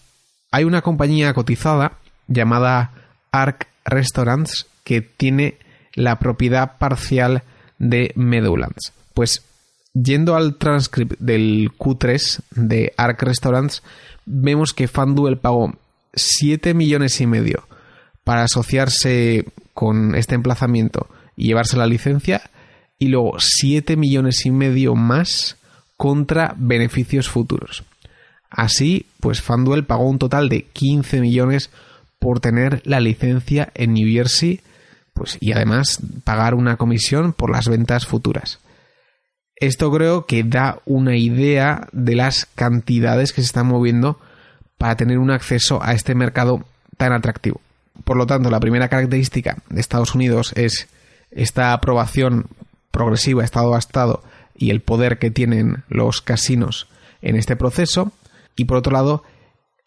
hay 0.51 0.65
una 0.65 0.81
compañía 0.81 1.33
cotizada 1.33 1.93
llamada 2.27 2.91
Arc 3.31 3.67
Restaurants 3.85 4.67
que 4.83 5.01
tiene 5.01 5.57
la 5.93 6.19
propiedad 6.19 6.77
parcial 6.77 7.43
de 7.79 8.11
Meadowlands. 8.15 8.93
Pues 9.13 9.43
yendo 9.93 10.35
al 10.35 10.57
transcript 10.57 11.19
del 11.19 11.71
Q3 11.77 12.41
de 12.51 12.93
Arc 12.97 13.23
Restaurants, 13.23 13.81
vemos 14.25 14.73
que 14.73 14.87
FanDuel 14.87 15.37
pagó 15.37 15.73
7 16.13 16.73
millones 16.73 17.19
y 17.21 17.27
medio 17.27 17.67
para 18.23 18.43
asociarse 18.43 19.45
con 19.73 20.15
este 20.15 20.35
emplazamiento 20.35 21.07
y 21.35 21.47
llevarse 21.47 21.77
la 21.77 21.87
licencia 21.87 22.41
y 22.99 23.07
luego 23.07 23.37
7 23.39 23.95
millones 23.95 24.45
y 24.45 24.51
medio 24.51 24.95
más 24.95 25.57
contra 25.97 26.53
beneficios 26.57 27.29
futuros. 27.29 27.83
Así, 28.51 29.07
pues 29.19 29.41
FanDuel 29.41 29.85
pagó 29.85 30.07
un 30.07 30.19
total 30.19 30.49
de 30.49 30.63
15 30.63 31.21
millones 31.21 31.71
por 32.19 32.39
tener 32.39 32.81
la 32.85 32.99
licencia 32.99 33.71
en 33.73 33.93
New 33.93 34.07
Jersey, 34.11 34.59
pues 35.13 35.37
y 35.39 35.53
además 35.53 35.99
pagar 36.23 36.53
una 36.53 36.77
comisión 36.77 37.33
por 37.33 37.49
las 37.49 37.67
ventas 37.67 38.05
futuras. 38.05 38.59
Esto 39.55 39.91
creo 39.91 40.25
que 40.25 40.43
da 40.43 40.79
una 40.85 41.15
idea 41.15 41.87
de 41.91 42.15
las 42.15 42.45
cantidades 42.55 43.31
que 43.31 43.41
se 43.41 43.47
están 43.47 43.67
moviendo 43.67 44.19
para 44.77 44.95
tener 44.95 45.19
un 45.19 45.31
acceso 45.31 45.81
a 45.81 45.93
este 45.93 46.15
mercado 46.15 46.65
tan 46.97 47.13
atractivo. 47.13 47.61
Por 48.03 48.17
lo 48.17 48.25
tanto, 48.25 48.49
la 48.49 48.59
primera 48.59 48.89
característica 48.89 49.57
de 49.69 49.79
Estados 49.79 50.15
Unidos 50.15 50.53
es 50.55 50.87
esta 51.29 51.73
aprobación 51.73 52.47
progresiva 52.89 53.43
estado 53.43 53.75
a 53.75 53.79
estado 53.79 54.23
y 54.55 54.71
el 54.71 54.81
poder 54.81 55.17
que 55.17 55.31
tienen 55.31 55.83
los 55.87 56.21
casinos 56.21 56.87
en 57.21 57.35
este 57.35 57.55
proceso. 57.55 58.11
Y 58.61 58.65
por 58.65 58.77
otro 58.77 58.93
lado, 58.93 59.23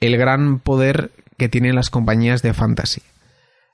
el 0.00 0.16
gran 0.16 0.58
poder 0.58 1.12
que 1.36 1.48
tienen 1.48 1.76
las 1.76 1.90
compañías 1.90 2.42
de 2.42 2.52
fantasy. 2.54 3.02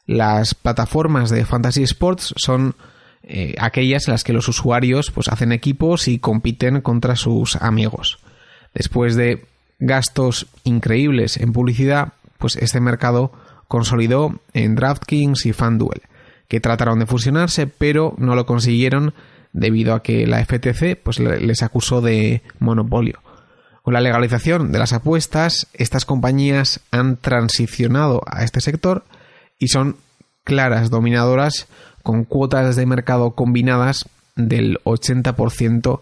Las 0.04 0.54
plataformas 0.54 1.30
de 1.30 1.46
fantasy 1.46 1.84
sports 1.84 2.34
son 2.36 2.74
eh, 3.22 3.54
aquellas 3.58 4.06
en 4.06 4.12
las 4.12 4.24
que 4.24 4.34
los 4.34 4.46
usuarios 4.46 5.10
pues, 5.10 5.28
hacen 5.28 5.52
equipos 5.52 6.06
y 6.06 6.18
compiten 6.18 6.82
contra 6.82 7.16
sus 7.16 7.56
amigos. 7.56 8.18
Después 8.74 9.16
de 9.16 9.46
gastos 9.78 10.48
increíbles 10.64 11.38
en 11.38 11.54
publicidad, 11.54 12.12
pues 12.36 12.56
este 12.56 12.80
mercado 12.80 13.32
consolidó 13.68 14.38
en 14.52 14.74
DraftKings 14.74 15.46
y 15.46 15.54
FanDuel, 15.54 16.02
que 16.46 16.60
trataron 16.60 16.98
de 16.98 17.06
fusionarse, 17.06 17.66
pero 17.66 18.14
no 18.18 18.34
lo 18.34 18.44
consiguieron 18.44 19.14
debido 19.54 19.94
a 19.94 20.02
que 20.02 20.26
la 20.26 20.44
FTC 20.44 21.02
pues, 21.02 21.18
les 21.20 21.62
acusó 21.62 22.02
de 22.02 22.42
monopolio. 22.58 23.20
Con 23.82 23.94
la 23.94 24.00
legalización 24.00 24.72
de 24.72 24.78
las 24.78 24.92
apuestas, 24.92 25.66
estas 25.72 26.04
compañías 26.04 26.80
han 26.90 27.16
transicionado 27.16 28.22
a 28.26 28.44
este 28.44 28.60
sector 28.60 29.04
y 29.58 29.68
son 29.68 29.96
claras 30.44 30.90
dominadoras 30.90 31.66
con 32.02 32.24
cuotas 32.24 32.76
de 32.76 32.86
mercado 32.86 33.32
combinadas 33.32 34.08
del 34.36 34.78
80% 34.84 36.00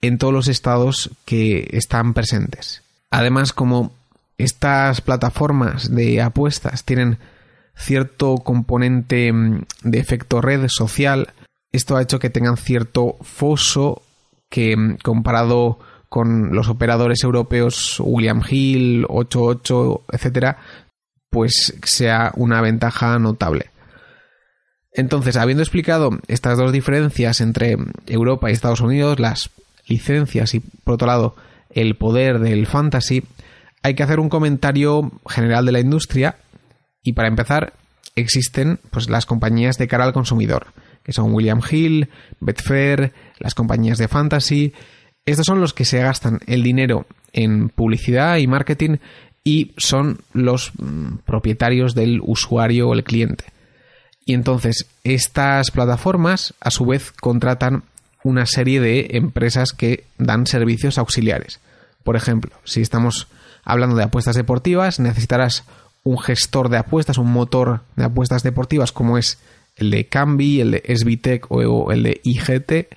en 0.00 0.18
todos 0.18 0.34
los 0.34 0.48
estados 0.48 1.10
que 1.24 1.68
están 1.72 2.14
presentes. 2.14 2.82
Además, 3.10 3.52
como 3.52 3.92
estas 4.38 5.00
plataformas 5.00 5.94
de 5.94 6.20
apuestas 6.20 6.84
tienen 6.84 7.18
cierto 7.76 8.36
componente 8.36 9.32
mm, 9.32 9.62
de 9.82 9.98
efecto 9.98 10.40
red 10.40 10.66
social, 10.68 11.32
esto 11.72 11.96
ha 11.96 12.02
hecho 12.02 12.18
que 12.18 12.30
tengan 12.30 12.56
cierto 12.56 13.16
foso 13.22 14.02
que 14.50 14.76
mm, 14.76 14.98
comparado 15.02 15.78
con 16.14 16.54
los 16.54 16.68
operadores 16.68 17.24
europeos 17.24 17.96
William 17.98 18.40
Hill, 18.48 19.04
88, 19.08 20.04
etcétera, 20.12 20.58
pues 21.28 21.74
sea 21.82 22.30
una 22.36 22.60
ventaja 22.60 23.18
notable. 23.18 23.72
Entonces, 24.92 25.36
habiendo 25.36 25.64
explicado 25.64 26.10
estas 26.28 26.56
dos 26.56 26.70
diferencias 26.70 27.40
entre 27.40 27.78
Europa 28.06 28.48
y 28.48 28.52
Estados 28.52 28.80
Unidos, 28.80 29.18
las 29.18 29.50
licencias 29.88 30.54
y 30.54 30.60
por 30.60 30.94
otro 30.94 31.08
lado 31.08 31.34
el 31.70 31.96
poder 31.96 32.38
del 32.38 32.68
fantasy, 32.68 33.24
hay 33.82 33.94
que 33.94 34.04
hacer 34.04 34.20
un 34.20 34.28
comentario 34.28 35.10
general 35.28 35.66
de 35.66 35.72
la 35.72 35.80
industria 35.80 36.36
y 37.02 37.14
para 37.14 37.26
empezar 37.26 37.72
existen 38.14 38.78
pues 38.92 39.10
las 39.10 39.26
compañías 39.26 39.78
de 39.78 39.88
cara 39.88 40.04
al 40.04 40.12
consumidor, 40.12 40.68
que 41.02 41.12
son 41.12 41.34
William 41.34 41.60
Hill, 41.68 42.08
Betfair, 42.38 43.12
las 43.40 43.56
compañías 43.56 43.98
de 43.98 44.06
fantasy. 44.06 44.74
Estos 45.26 45.46
son 45.46 45.60
los 45.60 45.72
que 45.72 45.84
se 45.84 46.00
gastan 46.00 46.40
el 46.46 46.62
dinero 46.62 47.06
en 47.32 47.68
publicidad 47.70 48.36
y 48.36 48.46
marketing 48.46 48.98
y 49.42 49.72
son 49.76 50.18
los 50.32 50.72
mm, 50.78 51.18
propietarios 51.26 51.94
del 51.94 52.20
usuario 52.22 52.88
o 52.88 52.94
el 52.94 53.04
cliente. 53.04 53.44
Y 54.26 54.34
entonces 54.34 54.86
estas 55.02 55.70
plataformas 55.70 56.54
a 56.60 56.70
su 56.70 56.86
vez 56.86 57.12
contratan 57.12 57.84
una 58.22 58.46
serie 58.46 58.80
de 58.80 59.08
empresas 59.12 59.72
que 59.72 60.04
dan 60.16 60.46
servicios 60.46 60.96
auxiliares. 60.96 61.60
Por 62.02 62.16
ejemplo, 62.16 62.52
si 62.64 62.80
estamos 62.80 63.28
hablando 63.64 63.96
de 63.96 64.04
apuestas 64.04 64.36
deportivas, 64.36 64.98
necesitarás 64.98 65.64
un 66.04 66.18
gestor 66.18 66.70
de 66.70 66.78
apuestas, 66.78 67.18
un 67.18 67.32
motor 67.32 67.80
de 67.96 68.04
apuestas 68.04 68.42
deportivas 68.42 68.92
como 68.92 69.18
es 69.18 69.38
el 69.76 69.90
de 69.90 70.06
Cambi, 70.06 70.60
el 70.60 70.70
de 70.70 70.96
SBTech 70.96 71.50
o 71.50 71.92
el 71.92 72.02
de 72.02 72.20
IGT. 72.24 72.94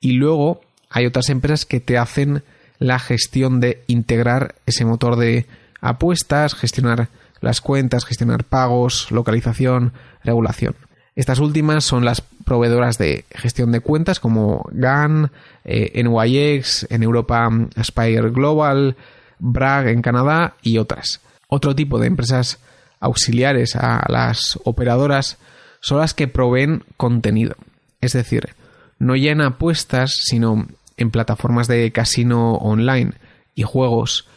Y 0.00 0.12
luego 0.12 0.60
hay 0.96 1.04
otras 1.04 1.28
empresas 1.28 1.66
que 1.66 1.78
te 1.78 1.98
hacen 1.98 2.42
la 2.78 2.98
gestión 2.98 3.60
de 3.60 3.82
integrar 3.86 4.54
ese 4.64 4.86
motor 4.86 5.16
de 5.16 5.44
apuestas, 5.82 6.54
gestionar 6.54 7.10
las 7.42 7.60
cuentas, 7.60 8.06
gestionar 8.06 8.44
pagos, 8.44 9.10
localización, 9.10 9.92
regulación. 10.24 10.74
Estas 11.14 11.38
últimas 11.38 11.84
son 11.84 12.06
las 12.06 12.22
proveedoras 12.46 12.96
de 12.96 13.26
gestión 13.30 13.72
de 13.72 13.80
cuentas 13.80 14.20
como 14.20 14.64
GAN, 14.72 15.32
eh, 15.66 16.02
NYX, 16.02 16.86
en 16.88 17.02
Europa 17.02 17.46
Aspire 17.74 18.30
Global, 18.30 18.96
Bragg 19.38 19.88
en 19.88 20.00
Canadá 20.00 20.54
y 20.62 20.78
otras. 20.78 21.20
Otro 21.46 21.74
tipo 21.74 21.98
de 21.98 22.06
empresas 22.06 22.58
auxiliares 23.00 23.76
a 23.76 24.02
las 24.08 24.58
operadoras 24.64 25.36
son 25.80 25.98
las 25.98 26.14
que 26.14 26.26
proveen 26.26 26.84
contenido. 26.96 27.54
Es 28.00 28.14
decir, 28.14 28.54
no 28.98 29.14
en 29.14 29.42
apuestas, 29.42 30.14
sino 30.24 30.66
en 30.96 31.10
plataformas 31.10 31.68
de 31.68 31.90
casino 31.92 32.54
online 32.54 33.12
y 33.54 33.62
juegos, 33.62 34.28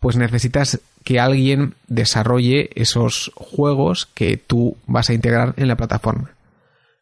pues 0.00 0.16
necesitas 0.16 0.80
que 1.04 1.20
alguien 1.20 1.74
desarrolle 1.86 2.70
esos 2.74 3.32
juegos 3.34 4.06
que 4.14 4.36
tú 4.36 4.76
vas 4.86 5.10
a 5.10 5.14
integrar 5.14 5.54
en 5.56 5.68
la 5.68 5.76
plataforma. 5.76 6.32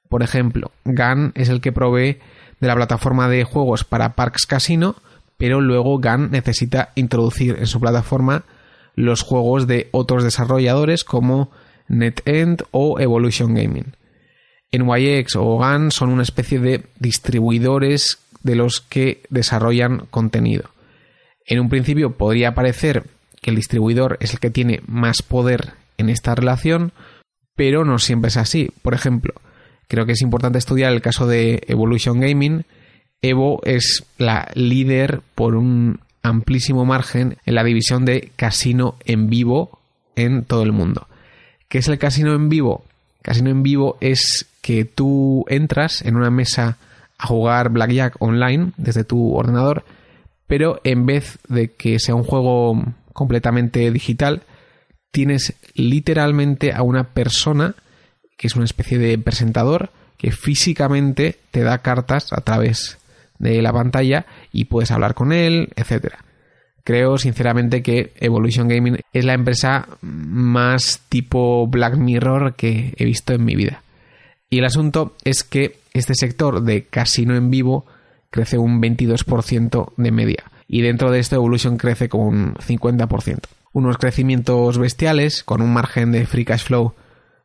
Por 0.08 0.22
ejemplo, 0.22 0.70
GAN 0.84 1.32
es 1.34 1.48
el 1.48 1.60
que 1.60 1.72
provee 1.72 2.18
de 2.60 2.68
la 2.68 2.74
plataforma 2.74 3.28
de 3.28 3.44
juegos 3.44 3.84
para 3.84 4.14
Parks 4.14 4.46
Casino, 4.46 4.96
pero 5.36 5.60
luego 5.60 5.98
GAN 5.98 6.30
necesita 6.30 6.90
introducir 6.94 7.56
en 7.58 7.66
su 7.66 7.80
plataforma 7.80 8.44
los 8.94 9.22
juegos 9.22 9.66
de 9.66 9.88
otros 9.92 10.24
desarrolladores 10.24 11.04
como 11.04 11.50
NetEnt 11.88 12.62
o 12.70 12.98
Evolution 12.98 13.54
Gaming. 13.54 13.94
NYX 14.72 15.36
o 15.36 15.58
GAN 15.58 15.90
son 15.90 16.10
una 16.10 16.22
especie 16.22 16.58
de 16.58 16.86
distribuidores 16.98 18.18
de 18.46 18.54
los 18.54 18.80
que 18.80 19.22
desarrollan 19.28 20.06
contenido. 20.10 20.70
En 21.44 21.60
un 21.60 21.68
principio 21.68 22.12
podría 22.12 22.54
parecer 22.54 23.04
que 23.42 23.50
el 23.50 23.56
distribuidor 23.56 24.16
es 24.20 24.32
el 24.32 24.40
que 24.40 24.50
tiene 24.50 24.80
más 24.86 25.22
poder 25.22 25.74
en 25.98 26.08
esta 26.08 26.34
relación, 26.34 26.92
pero 27.54 27.84
no 27.84 27.98
siempre 27.98 28.28
es 28.28 28.36
así. 28.36 28.70
Por 28.82 28.94
ejemplo, 28.94 29.34
creo 29.88 30.06
que 30.06 30.12
es 30.12 30.22
importante 30.22 30.58
estudiar 30.58 30.92
el 30.92 31.02
caso 31.02 31.26
de 31.26 31.62
Evolution 31.66 32.20
Gaming. 32.20 32.64
Evo 33.20 33.60
es 33.64 34.04
la 34.18 34.48
líder 34.54 35.20
por 35.34 35.54
un 35.54 36.00
amplísimo 36.22 36.84
margen 36.84 37.36
en 37.46 37.54
la 37.54 37.64
división 37.64 38.04
de 38.04 38.30
casino 38.36 38.96
en 39.04 39.28
vivo 39.28 39.78
en 40.16 40.44
todo 40.44 40.62
el 40.62 40.72
mundo. 40.72 41.08
¿Qué 41.68 41.78
es 41.78 41.88
el 41.88 41.98
casino 41.98 42.34
en 42.34 42.48
vivo? 42.48 42.84
Casino 43.22 43.50
en 43.50 43.62
vivo 43.62 43.96
es 44.00 44.46
que 44.60 44.84
tú 44.84 45.44
entras 45.48 46.02
en 46.02 46.16
una 46.16 46.30
mesa 46.30 46.78
a 47.18 47.26
jugar 47.26 47.70
Blackjack 47.70 48.16
online 48.20 48.72
desde 48.76 49.04
tu 49.04 49.34
ordenador, 49.34 49.84
pero 50.46 50.80
en 50.84 51.06
vez 51.06 51.38
de 51.48 51.72
que 51.72 51.98
sea 51.98 52.14
un 52.14 52.24
juego 52.24 52.82
completamente 53.12 53.90
digital, 53.90 54.42
tienes 55.10 55.54
literalmente 55.74 56.72
a 56.72 56.82
una 56.82 57.04
persona 57.04 57.74
que 58.36 58.46
es 58.46 58.56
una 58.56 58.66
especie 58.66 58.98
de 58.98 59.18
presentador 59.18 59.90
que 60.18 60.30
físicamente 60.30 61.38
te 61.50 61.62
da 61.62 61.78
cartas 61.78 62.32
a 62.32 62.42
través 62.42 62.98
de 63.38 63.60
la 63.62 63.72
pantalla 63.72 64.26
y 64.52 64.64
puedes 64.64 64.90
hablar 64.90 65.14
con 65.14 65.32
él, 65.32 65.70
etcétera. 65.76 66.18
Creo 66.84 67.18
sinceramente 67.18 67.82
que 67.82 68.12
Evolution 68.20 68.68
Gaming 68.68 68.98
es 69.12 69.24
la 69.24 69.34
empresa 69.34 69.88
más 70.02 71.00
tipo 71.08 71.66
Black 71.66 71.96
Mirror 71.96 72.54
que 72.54 72.94
he 72.96 73.04
visto 73.04 73.32
en 73.32 73.44
mi 73.44 73.56
vida. 73.56 73.82
Y 74.48 74.58
el 74.58 74.64
asunto 74.66 75.16
es 75.24 75.42
que 75.42 75.78
este 75.96 76.14
sector 76.14 76.62
de 76.62 76.84
casino 76.84 77.34
en 77.36 77.50
vivo 77.50 77.86
crece 78.30 78.58
un 78.58 78.80
22% 78.80 79.92
de 79.96 80.10
media. 80.10 80.44
Y 80.68 80.82
dentro 80.82 81.10
de 81.10 81.20
esto 81.20 81.36
Evolution 81.36 81.76
crece 81.76 82.08
con 82.08 82.20
un 82.20 82.54
50%. 82.54 83.38
Unos 83.72 83.98
crecimientos 83.98 84.78
bestiales 84.78 85.42
con 85.44 85.62
un 85.62 85.72
margen 85.72 86.12
de 86.12 86.26
free 86.26 86.44
cash 86.44 86.64
flow 86.64 86.94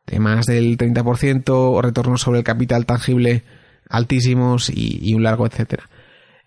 de 0.06 0.18
más 0.18 0.46
del 0.46 0.76
30%, 0.76 1.80
retornos 1.80 2.20
sobre 2.20 2.38
el 2.38 2.44
capital 2.44 2.86
tangible 2.86 3.44
altísimos 3.88 4.70
y, 4.70 5.14
un 5.14 5.22
largo 5.22 5.46
etcétera. 5.46 5.88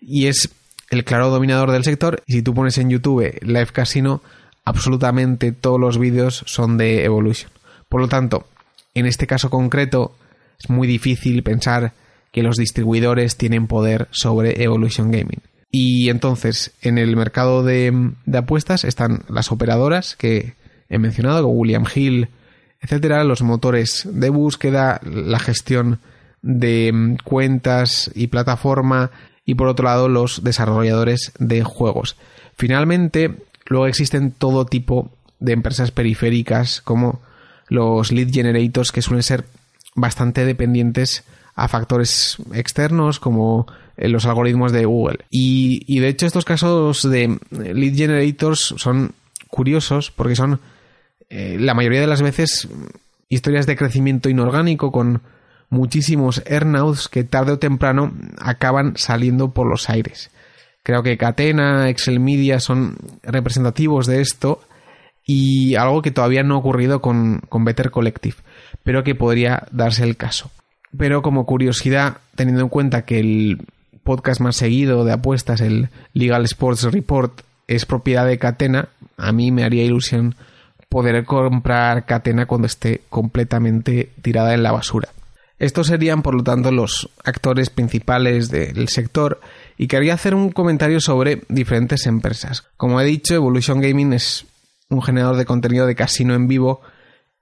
Y 0.00 0.26
es 0.26 0.50
el 0.90 1.04
claro 1.04 1.30
dominador 1.30 1.70
del 1.70 1.84
sector. 1.84 2.22
Y 2.26 2.34
si 2.34 2.42
tú 2.42 2.54
pones 2.54 2.78
en 2.78 2.90
YouTube 2.90 3.38
Live 3.42 3.68
Casino, 3.72 4.22
absolutamente 4.64 5.52
todos 5.52 5.80
los 5.80 5.98
vídeos 5.98 6.44
son 6.46 6.76
de 6.76 7.04
Evolution. 7.04 7.50
Por 7.88 8.00
lo 8.00 8.08
tanto, 8.08 8.46
en 8.94 9.06
este 9.06 9.26
caso 9.26 9.48
concreto, 9.48 10.14
es 10.58 10.70
muy 10.70 10.86
difícil 10.86 11.42
pensar 11.42 11.92
que 12.32 12.42
los 12.42 12.56
distribuidores 12.56 13.36
tienen 13.36 13.66
poder 13.66 14.08
sobre 14.10 14.62
Evolution 14.62 15.10
Gaming. 15.10 15.40
Y 15.70 16.10
entonces, 16.10 16.72
en 16.82 16.98
el 16.98 17.16
mercado 17.16 17.62
de, 17.62 18.12
apuestas 18.34 18.84
están 18.84 19.24
las 19.28 19.52
operadoras 19.52 20.16
que 20.16 20.54
he 20.88 20.98
mencionado, 20.98 21.42
como 21.42 21.54
William 21.54 21.84
Hill, 21.92 22.28
etcétera, 22.80 23.24
los 23.24 23.42
motores 23.42 24.08
de 24.10 24.30
búsqueda, 24.30 25.00
la 25.02 25.38
gestión 25.38 25.98
de 26.42 27.16
cuentas 27.24 28.10
y 28.14 28.28
plataforma, 28.28 29.10
y 29.44 29.54
por 29.54 29.68
otro 29.68 29.84
lado 29.84 30.08
los 30.08 30.44
desarrolladores 30.44 31.32
de 31.38 31.62
juegos. 31.62 32.16
Finalmente, 32.56 33.34
luego 33.66 33.86
existen 33.86 34.32
todo 34.32 34.66
tipo 34.66 35.10
de 35.40 35.52
empresas 35.52 35.90
periféricas 35.90 36.80
como 36.80 37.20
los 37.68 38.12
lead 38.12 38.30
generators 38.30 38.92
que 38.92 39.02
suelen 39.02 39.22
ser 39.22 39.44
bastante 39.96 40.44
dependientes 40.44 41.24
a 41.56 41.68
factores 41.68 42.36
externos 42.54 43.18
como 43.18 43.66
eh, 43.96 44.08
los 44.08 44.26
algoritmos 44.26 44.72
de 44.72 44.84
Google. 44.84 45.24
Y, 45.30 45.98
de 45.98 46.08
hecho 46.08 46.26
estos 46.26 46.44
casos 46.44 47.02
de 47.10 47.38
lead 47.50 47.96
generators 47.96 48.74
son 48.76 49.12
curiosos 49.48 50.10
porque 50.10 50.36
son 50.36 50.60
eh, 51.30 51.56
la 51.58 51.74
mayoría 51.74 52.00
de 52.00 52.06
las 52.06 52.22
veces 52.22 52.68
historias 53.28 53.66
de 53.66 53.76
crecimiento 53.76 54.28
inorgánico 54.28 54.92
con 54.92 55.22
muchísimos 55.70 56.42
earnouts 56.46 57.08
que 57.08 57.24
tarde 57.24 57.52
o 57.52 57.58
temprano 57.58 58.12
acaban 58.38 58.92
saliendo 58.96 59.50
por 59.50 59.66
los 59.66 59.90
aires. 59.90 60.30
Creo 60.82 61.02
que 61.02 61.16
Catena, 61.16 61.88
Excel 61.88 62.20
Media 62.20 62.60
son 62.60 62.96
representativos 63.24 64.06
de 64.06 64.20
esto 64.20 64.60
y 65.26 65.74
algo 65.74 66.00
que 66.00 66.12
todavía 66.12 66.44
no 66.44 66.54
ha 66.54 66.58
ocurrido 66.58 67.02
con, 67.02 67.40
con 67.48 67.64
Better 67.64 67.90
Collective, 67.90 68.36
pero 68.84 69.02
que 69.02 69.16
podría 69.16 69.66
darse 69.72 70.04
el 70.04 70.16
caso. 70.16 70.50
Pero 70.96 71.20
como 71.20 71.44
curiosidad, 71.44 72.18
teniendo 72.36 72.62
en 72.62 72.68
cuenta 72.68 73.04
que 73.04 73.18
el 73.18 73.66
podcast 74.04 74.40
más 74.40 74.56
seguido 74.56 75.04
de 75.04 75.12
apuestas, 75.12 75.60
el 75.60 75.88
Legal 76.14 76.44
Sports 76.44 76.84
Report, 76.84 77.40
es 77.66 77.84
propiedad 77.84 78.24
de 78.24 78.38
Catena, 78.38 78.88
a 79.16 79.32
mí 79.32 79.50
me 79.50 79.64
haría 79.64 79.82
ilusión 79.82 80.36
poder 80.88 81.24
comprar 81.24 82.06
Catena 82.06 82.46
cuando 82.46 82.68
esté 82.68 83.02
completamente 83.10 84.10
tirada 84.22 84.54
en 84.54 84.62
la 84.62 84.70
basura. 84.70 85.08
Estos 85.58 85.88
serían, 85.88 86.22
por 86.22 86.34
lo 86.34 86.44
tanto, 86.44 86.70
los 86.70 87.08
actores 87.24 87.70
principales 87.70 88.50
del 88.50 88.88
sector 88.88 89.40
y 89.76 89.88
quería 89.88 90.14
hacer 90.14 90.34
un 90.34 90.52
comentario 90.52 91.00
sobre 91.00 91.42
diferentes 91.48 92.06
empresas. 92.06 92.64
Como 92.76 93.00
he 93.00 93.04
dicho, 93.04 93.34
Evolution 93.34 93.80
Gaming 93.80 94.12
es 94.12 94.46
un 94.88 95.02
generador 95.02 95.36
de 95.36 95.46
contenido 95.46 95.86
de 95.86 95.94
casino 95.94 96.34
en 96.34 96.48
vivo 96.48 96.80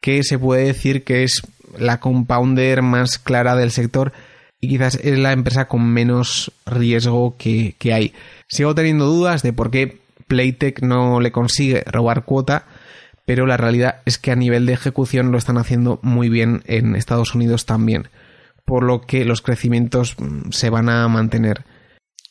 que 0.01 0.23
se 0.23 0.39
puede 0.39 0.65
decir 0.65 1.05
que 1.05 1.25
es 1.25 1.43
la 1.79 2.01
compounder 2.01 2.83
más 2.83 3.19
clara 3.19 3.57
del 3.57 3.71
sector 3.71 4.13
y 4.61 4.69
quizás 4.69 4.97
es 4.97 5.19
la 5.19 5.33
empresa 5.33 5.67
con 5.67 5.93
menos 5.93 6.53
riesgo 6.67 7.37
que, 7.37 7.75
que 7.79 7.93
hay. 7.93 8.15
Sigo 8.49 8.75
teniendo 8.75 9.07
dudas 9.07 9.43
de 9.43 9.53
por 9.53 9.71
qué 9.71 9.99
Playtech 10.27 10.83
no 10.83 11.21
le 11.21 11.33
consigue 11.33 11.85
robar 11.87 12.25
cuota, 12.25 12.67
pero 13.27 13.47
la 13.47 13.57
realidad 13.57 14.01
es 14.05 14.19
que 14.19 14.31
a 14.31 14.37
nivel 14.37 14.67
de 14.67 14.73
ejecución 14.73 15.33
lo 15.33 15.39
están 15.39 15.59
haciendo 15.59 15.99
muy 16.03 16.29
bien 16.29 16.63
en 16.67 16.97
Estados 16.97 17.35
Unidos 17.35 17.67
también, 17.67 18.09
por 18.65 18.85
lo 18.85 19.03
que 19.03 19.25
los 19.25 19.43
crecimientos 19.43 20.17
mm, 20.19 20.51
se 20.51 20.71
van 20.71 20.89
a 20.89 21.07
mantener. 21.09 21.65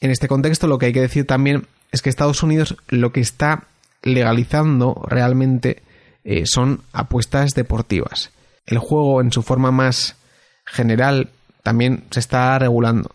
En 0.02 0.12
este 0.12 0.28
contexto 0.28 0.68
lo 0.68 0.78
que 0.78 0.88
hay 0.88 0.94
que 0.94 1.02
decir 1.02 1.26
también 1.26 1.66
es 1.92 2.02
que 2.02 2.10
Estados 2.10 2.44
Unidos 2.44 2.78
lo 2.88 3.12
que 3.12 3.22
está 3.22 3.66
legalizando 4.04 5.04
realmente 5.08 5.82
eh, 6.24 6.46
son 6.46 6.82
apuestas 6.94 7.54
deportivas. 7.54 8.32
El 8.66 8.78
juego 8.78 9.22
en 9.22 9.32
su 9.32 9.42
forma 9.42 9.72
más 9.72 10.16
general 10.66 11.30
también 11.64 12.04
se 12.12 12.20
está 12.20 12.58
regulando. 12.60 13.12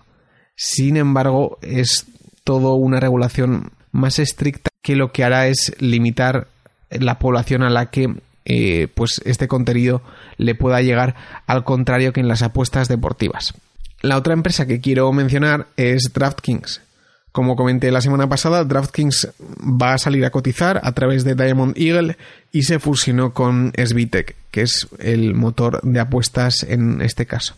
Sin 0.56 0.96
embargo, 0.96 1.58
es 1.62 2.06
todo 2.44 2.74
una 2.74 3.00
regulación 3.00 3.70
más 3.92 4.18
estricta 4.18 4.70
que 4.82 4.96
lo 4.96 5.12
que 5.12 5.24
hará 5.24 5.46
es 5.46 5.74
limitar 5.78 6.48
la 6.90 7.18
población 7.18 7.62
a 7.62 7.70
la 7.70 7.90
que 7.90 8.14
eh, 8.44 8.88
pues 8.94 9.20
este 9.24 9.46
contenido 9.46 10.02
le 10.38 10.54
pueda 10.54 10.80
llegar 10.80 11.14
al 11.46 11.64
contrario 11.64 12.12
que 12.12 12.20
en 12.20 12.28
las 12.28 12.42
apuestas 12.42 12.88
deportivas. 12.88 13.54
La 14.00 14.16
otra 14.16 14.32
empresa 14.32 14.66
que 14.66 14.80
quiero 14.80 15.12
mencionar 15.12 15.66
es 15.76 16.12
DraftKings. 16.14 16.80
Como 17.32 17.56
comenté 17.56 17.90
la 17.90 18.00
semana 18.00 18.28
pasada, 18.28 18.64
DraftKings 18.64 19.28
va 19.60 19.94
a 19.94 19.98
salir 19.98 20.24
a 20.24 20.30
cotizar 20.30 20.80
a 20.82 20.92
través 20.92 21.24
de 21.24 21.34
Diamond 21.34 21.76
Eagle 21.76 22.16
y 22.52 22.62
se 22.62 22.78
fusionó 22.78 23.32
con 23.32 23.72
SBTech, 23.76 24.34
que 24.50 24.62
es 24.62 24.88
el 24.98 25.34
motor 25.34 25.80
de 25.82 26.00
apuestas 26.00 26.62
en 26.62 27.02
este 27.02 27.26
caso. 27.26 27.54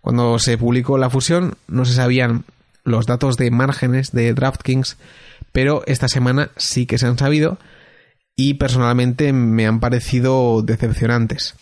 Cuando 0.00 0.38
se 0.38 0.58
publicó 0.58 0.98
la 0.98 1.10
fusión 1.10 1.56
no 1.68 1.84
se 1.84 1.94
sabían 1.94 2.44
los 2.84 3.06
datos 3.06 3.36
de 3.36 3.50
márgenes 3.50 4.12
de 4.12 4.34
DraftKings, 4.34 4.96
pero 5.52 5.82
esta 5.86 6.08
semana 6.08 6.50
sí 6.56 6.84
que 6.84 6.98
se 6.98 7.06
han 7.06 7.16
sabido 7.16 7.58
y 8.36 8.54
personalmente 8.54 9.32
me 9.32 9.66
han 9.66 9.80
parecido 9.80 10.62
decepcionantes. 10.62 11.54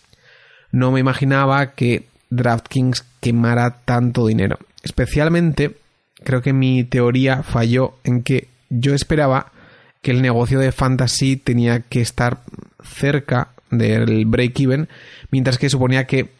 No 0.72 0.90
me 0.90 1.00
imaginaba 1.00 1.72
que 1.72 2.06
DraftKings 2.30 3.04
quemara 3.20 3.78
tanto 3.84 4.26
dinero. 4.26 4.58
Especialmente 4.82 5.76
creo 6.22 6.42
que 6.42 6.52
mi 6.52 6.84
teoría 6.84 7.42
falló 7.42 7.94
en 8.04 8.22
que 8.22 8.48
yo 8.68 8.94
esperaba 8.94 9.52
que 10.00 10.10
el 10.10 10.22
negocio 10.22 10.58
de 10.58 10.72
fantasy 10.72 11.36
tenía 11.36 11.80
que 11.80 12.00
estar 12.00 12.40
cerca 12.82 13.48
del 13.70 14.26
break-even, 14.26 14.88
mientras 15.30 15.58
que 15.58 15.70
suponía 15.70 16.06
que 16.06 16.30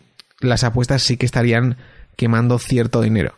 las 0.40 0.64
apuestas 0.64 1.02
sí 1.02 1.16
que 1.16 1.26
estarían 1.26 1.76
quemando 2.16 2.58
cierto 2.58 3.00
dinero. 3.00 3.34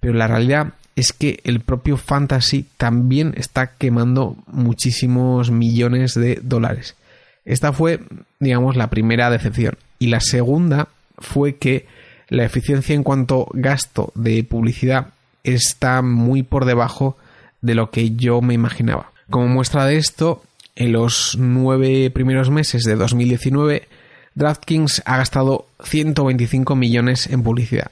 Pero 0.00 0.14
la 0.14 0.26
realidad 0.26 0.74
es 0.96 1.12
que 1.12 1.40
el 1.44 1.60
propio 1.60 1.96
Fantasy 1.96 2.66
también 2.76 3.34
está 3.36 3.68
quemando 3.78 4.36
muchísimos 4.46 5.50
millones 5.50 6.14
de 6.14 6.38
dólares. 6.42 6.96
Esta 7.44 7.72
fue, 7.72 8.00
digamos, 8.40 8.76
la 8.76 8.90
primera 8.90 9.30
decepción. 9.30 9.76
Y 9.98 10.08
la 10.08 10.20
segunda 10.20 10.88
fue 11.18 11.56
que 11.56 11.86
la 12.28 12.44
eficiencia 12.44 12.94
en 12.94 13.02
cuanto 13.02 13.48
gasto 13.52 14.12
de 14.14 14.44
publicidad 14.44 15.08
está 15.44 16.02
muy 16.02 16.42
por 16.42 16.64
debajo 16.64 17.16
de 17.60 17.74
lo 17.74 17.90
que 17.90 18.12
yo 18.12 18.40
me 18.40 18.54
imaginaba. 18.54 19.12
Como 19.30 19.48
muestra 19.48 19.86
de 19.86 19.96
esto, 19.96 20.42
en 20.76 20.92
los 20.92 21.36
nueve 21.38 22.10
primeros 22.10 22.50
meses 22.50 22.84
de 22.84 22.96
2019, 22.96 23.88
DraftKings 24.34 25.02
ha 25.04 25.16
gastado 25.16 25.66
125 25.84 26.74
millones 26.76 27.26
en 27.26 27.42
publicidad. 27.42 27.90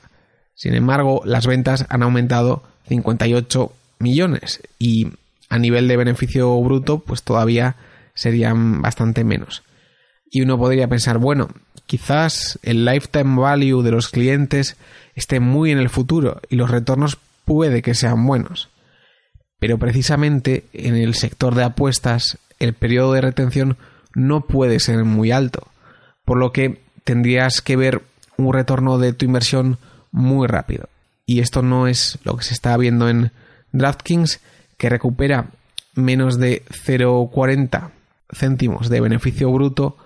Sin 0.55 0.75
embargo, 0.75 1.23
las 1.25 1.47
ventas 1.47 1.87
han 1.89 2.03
aumentado 2.03 2.63
58 2.89 3.73
millones 3.99 4.61
y 4.79 5.09
a 5.49 5.59
nivel 5.59 5.89
de 5.89 5.97
beneficio 5.97 6.61
bruto 6.61 6.99
pues 7.01 7.23
todavía 7.23 7.77
serían 8.15 8.83
bastante 8.83 9.25
menos. 9.25 9.63
Y 10.31 10.43
uno 10.43 10.59
podría 10.59 10.89
pensar, 10.89 11.19
bueno, 11.19 11.49
quizás 11.87 12.59
el 12.63 12.85
lifetime 12.85 13.41
value 13.41 13.83
de 13.83 13.91
los 13.91 14.09
clientes 14.09 14.77
esté 15.15 15.41
muy 15.41 15.71
en 15.71 15.79
el 15.79 15.89
futuro 15.89 16.41
y 16.49 16.57
los 16.57 16.71
retornos 16.71 17.19
puede 17.51 17.83
que 17.83 17.97
sean 17.97 18.25
buenos. 18.27 18.69
Pero 19.59 19.77
precisamente 19.77 20.67
en 20.73 20.95
el 20.95 21.17
sector 21.17 21.57
de 21.57 21.65
apuestas 21.65 22.39
el 22.61 22.75
periodo 22.75 23.15
de 23.15 23.23
retención 23.23 23.77
no 24.15 24.43
puede 24.43 24.79
ser 24.79 25.05
muy 25.05 25.33
alto, 25.33 25.67
por 26.25 26.39
lo 26.39 26.53
que 26.53 26.81
tendrías 27.03 27.61
que 27.61 27.75
ver 27.75 28.03
un 28.37 28.53
retorno 28.53 28.99
de 28.99 29.15
tu 29.15 29.25
inversión 29.25 29.79
muy 30.13 30.47
rápido 30.47 30.89
y 31.27 31.41
esto 31.41 31.61
no 31.61 31.89
es 31.89 32.21
lo 32.23 32.37
que 32.37 32.45
se 32.45 32.55
está 32.55 32.77
viendo 32.77 33.09
en 33.09 33.33
DraftKings, 33.73 34.39
que 34.79 34.89
recupera 34.89 35.47
menos 35.97 36.39
de 36.39 36.63
0,40 36.87 37.91
céntimos 38.33 38.89
de 38.89 39.01
beneficio 39.01 39.51
bruto 39.51 39.97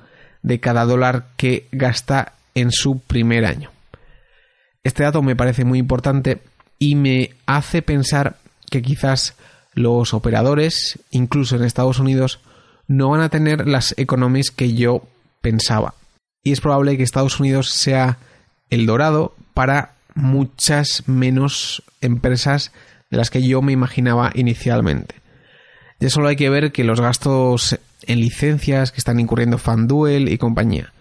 de 0.41 0.61
cada 0.61 0.87
dólar 0.87 1.27
que 1.37 1.69
gasta 1.73 2.33
en 2.55 2.71
su 2.71 3.01
primer 3.01 3.45
año. 3.45 3.71
Este 4.83 5.03
dato 5.03 5.21
me 5.21 5.37
parece 5.37 5.67
muy 5.67 5.79
importante 5.79 6.41
y 6.79 6.95
me 6.95 7.31
hace 7.47 7.83
pensar 7.83 8.37
que 8.71 8.83
quizás 8.83 9.35
los 9.75 10.15
operadores, 10.15 10.99
incluso 11.11 11.57
en 11.57 11.65
Estados 11.65 11.99
Unidos, 11.99 12.41
no 12.87 13.11
van 13.11 13.21
a 13.21 13.29
tener 13.29 13.67
las 13.67 13.95
economies 13.99 14.51
que 14.51 14.75
yo 14.75 15.07
pensaba. 15.41 15.95
Y 16.43 16.53
es 16.53 16.61
probable 16.61 16.97
que 16.97 17.03
Estados 17.03 17.41
Unidos 17.41 17.71
sea 17.71 18.19
el 18.71 18.87
dorado 18.87 19.35
para 19.55 19.95
muchas 20.15 21.05
menos 21.07 21.83
empresas 22.01 22.73
de 23.11 23.17
las 23.17 23.31
que 23.31 23.43
yo 23.47 23.63
me 23.63 23.73
imaginaba 23.73 24.31
inicialmente. 24.35 25.17
Ya 26.01 26.11
solo 26.11 26.29
hay 26.29 26.37
que 26.37 26.51
ver 26.51 26.73
que 26.73 26.85
los 26.85 27.01
gastos 27.01 27.79
en 28.07 28.21
licencias 28.21 28.93
que 28.93 28.99
están 28.99 29.21
incurriendo 29.21 29.59
FanDuel 29.59 30.29
y 30.29 30.39
compañía. 30.39 30.93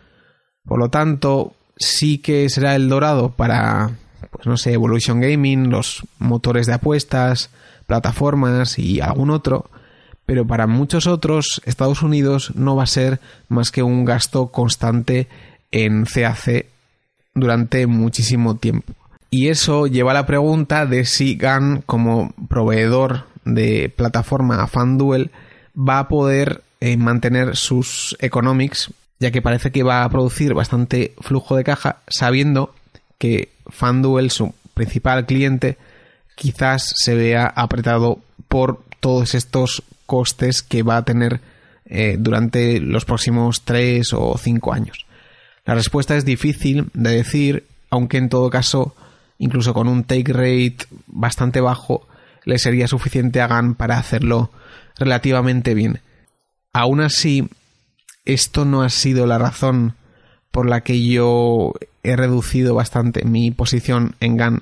Por 0.63 0.79
lo 0.79 0.89
tanto, 0.89 1.55
sí 1.75 2.19
que 2.19 2.49
será 2.49 2.75
el 2.75 2.87
dorado 2.87 3.31
para, 3.31 3.91
pues 4.33 4.47
no 4.47 4.57
sé, 4.57 4.73
Evolution 4.73 5.21
Gaming, 5.21 5.69
los 5.69 6.03
motores 6.19 6.67
de 6.67 6.73
apuestas, 6.73 7.49
plataformas 7.85 8.79
y 8.79 9.01
algún 9.01 9.29
otro, 9.29 9.69
pero 10.25 10.45
para 10.45 10.67
muchos 10.67 11.07
otros 11.07 11.61
Estados 11.65 12.01
Unidos 12.01 12.51
no 12.55 12.75
va 12.75 12.83
a 12.83 12.87
ser 12.87 13.19
más 13.49 13.71
que 13.71 13.83
un 13.83 14.05
gasto 14.05 14.47
constante 14.47 15.27
en 15.71 16.05
CAC 16.05 16.65
durante 17.33 17.87
muchísimo 17.87 18.55
tiempo. 18.55 18.93
Y 19.29 19.49
eso 19.49 19.87
lleva 19.87 20.11
a 20.11 20.13
la 20.13 20.27
pregunta 20.27 20.85
de 20.85 21.05
si 21.05 21.35
GAN 21.35 21.81
como 21.85 22.33
proveedor 22.49 23.25
de 23.45 23.91
plataforma 23.95 24.67
FanDuel 24.67 25.31
va 25.75 25.99
a 25.99 26.07
poder 26.07 26.61
eh, 26.79 26.97
mantener 26.97 27.55
sus 27.55 28.15
economics, 28.19 28.93
ya 29.19 29.31
que 29.31 29.41
parece 29.41 29.71
que 29.71 29.83
va 29.83 30.03
a 30.03 30.09
producir 30.09 30.53
bastante 30.53 31.13
flujo 31.19 31.55
de 31.55 31.63
caja, 31.63 31.97
sabiendo 32.07 32.75
que 33.17 33.52
FanDuel, 33.67 34.31
su 34.31 34.53
principal 34.73 35.25
cliente, 35.25 35.77
quizás 36.35 36.93
se 36.95 37.15
vea 37.15 37.45
apretado 37.45 38.19
por 38.47 38.83
todos 38.99 39.35
estos 39.35 39.83
costes 40.05 40.61
que 40.61 40.83
va 40.83 40.97
a 40.97 41.05
tener 41.05 41.41
eh, 41.85 42.17
durante 42.19 42.79
los 42.79 43.05
próximos 43.05 43.61
tres 43.61 44.13
o 44.13 44.37
cinco 44.37 44.73
años. 44.73 45.05
La 45.65 45.75
respuesta 45.75 46.15
es 46.15 46.25
difícil 46.25 46.89
de 46.93 47.11
decir, 47.11 47.65
aunque 47.89 48.17
en 48.17 48.29
todo 48.29 48.49
caso 48.49 48.95
incluso 49.37 49.73
con 49.73 49.87
un 49.87 50.03
take 50.03 50.31
rate 50.31 50.85
bastante 51.07 51.59
bajo, 51.59 52.07
le 52.45 52.59
sería 52.59 52.87
suficiente 52.87 53.41
a 53.41 53.47
GAN 53.47 53.75
para 53.75 53.97
hacerlo 53.97 54.51
relativamente 54.97 55.73
bien. 55.73 55.99
Aún 56.71 57.01
así, 57.01 57.49
esto 58.25 58.65
no 58.65 58.83
ha 58.83 58.89
sido 58.89 59.25
la 59.25 59.37
razón 59.37 59.95
por 60.53 60.69
la 60.69 60.81
que 60.81 61.03
yo 61.03 61.73
he 62.03 62.15
reducido 62.15 62.75
bastante 62.75 63.25
mi 63.25 63.49
posición 63.49 64.15
en 64.19 64.37
GAN. 64.37 64.61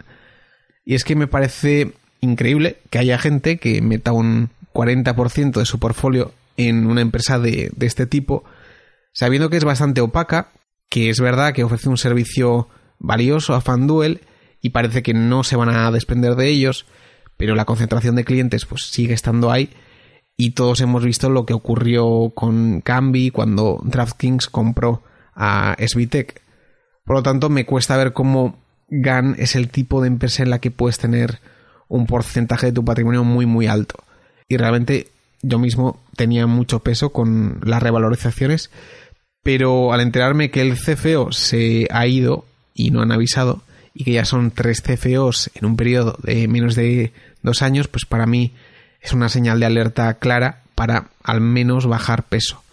Y 0.85 0.95
es 0.95 1.03
que 1.03 1.17
me 1.17 1.27
parece 1.27 1.91
increíble 2.21 2.77
que 2.89 2.99
haya 2.99 3.17
gente 3.17 3.57
que 3.57 3.81
meta 3.81 4.13
un 4.13 4.51
40% 4.73 5.59
de 5.59 5.65
su 5.65 5.79
portfolio 5.79 6.31
en 6.55 6.87
una 6.87 7.01
empresa 7.01 7.39
de, 7.39 7.73
este 7.81 8.05
tipo, 8.05 8.45
sabiendo 9.11 9.49
que 9.49 9.57
es 9.57 9.65
bastante 9.65 9.99
opaca, 9.99 10.53
que 10.89 11.09
es 11.09 11.19
verdad 11.19 11.53
que 11.53 11.65
ofrece 11.65 11.89
un 11.89 11.97
servicio 11.97 12.69
valioso 12.97 13.53
a 13.53 13.59
FanDuel 13.59 14.21
y 14.61 14.69
parece 14.69 15.03
que 15.03 15.13
no 15.13 15.43
se 15.43 15.57
van 15.57 15.75
a 15.75 15.91
desprender 15.91 16.35
de 16.35 16.47
ellos, 16.47 16.85
pero 17.35 17.53
la 17.53 17.65
concentración 17.65 18.15
de 18.15 18.23
clientes 18.23 18.63
pues 18.63 18.83
sigue 18.83 19.13
estando 19.13 19.51
ahí 19.51 19.71
y 20.37 20.51
todos 20.51 20.79
hemos 20.79 21.03
visto 21.03 21.29
lo 21.29 21.45
que 21.45 21.53
ocurrió 21.53 22.31
con 22.33 22.79
Cambi 22.79 23.29
cuando 23.29 23.81
DraftKings 23.83 24.47
compró 24.47 25.03
a 25.35 25.75
SBTech. 25.79 26.41
Por 27.05 27.15
lo 27.15 27.23
tanto, 27.23 27.49
me 27.49 27.65
cuesta 27.65 27.97
ver 27.97 28.13
cómo 28.13 28.59
GAN 28.89 29.35
es 29.37 29.55
el 29.55 29.69
tipo 29.69 30.01
de 30.01 30.07
empresa 30.07 30.43
en 30.43 30.49
la 30.49 30.59
que 30.59 30.71
puedes 30.71 30.97
tener 30.97 31.39
un 31.87 32.05
porcentaje 32.05 32.67
de 32.67 32.71
tu 32.73 32.85
patrimonio 32.85 33.23
muy 33.23 33.45
muy 33.45 33.67
alto. 33.67 33.95
Y 34.47 34.57
realmente 34.57 35.07
yo 35.41 35.59
mismo 35.59 36.01
tenía 36.15 36.47
mucho 36.47 36.79
peso 36.79 37.11
con 37.11 37.59
las 37.63 37.81
revalorizaciones, 37.81 38.69
pero 39.43 39.93
al 39.93 40.01
enterarme 40.01 40.51
que 40.51 40.61
el 40.61 40.77
CFO 40.77 41.31
se 41.31 41.87
ha 41.91 42.05
ido 42.05 42.45
y 42.73 42.91
no 42.91 43.01
han 43.01 43.11
avisado, 43.11 43.63
y 43.93 44.03
que 44.03 44.13
ya 44.13 44.25
son 44.25 44.51
tres 44.51 44.81
CFOs 44.81 45.51
en 45.55 45.65
un 45.65 45.75
periodo 45.75 46.17
de 46.23 46.47
menos 46.47 46.75
de 46.75 47.11
dos 47.41 47.61
años, 47.61 47.87
pues 47.87 48.05
para 48.05 48.25
mí 48.25 48.53
es 49.01 49.13
una 49.13 49.29
señal 49.29 49.59
de 49.59 49.65
alerta 49.65 50.13
clara 50.15 50.61
para 50.75 51.07
al 51.23 51.41
menos 51.41 51.87
bajar 51.87 52.23
peso. 52.23 52.63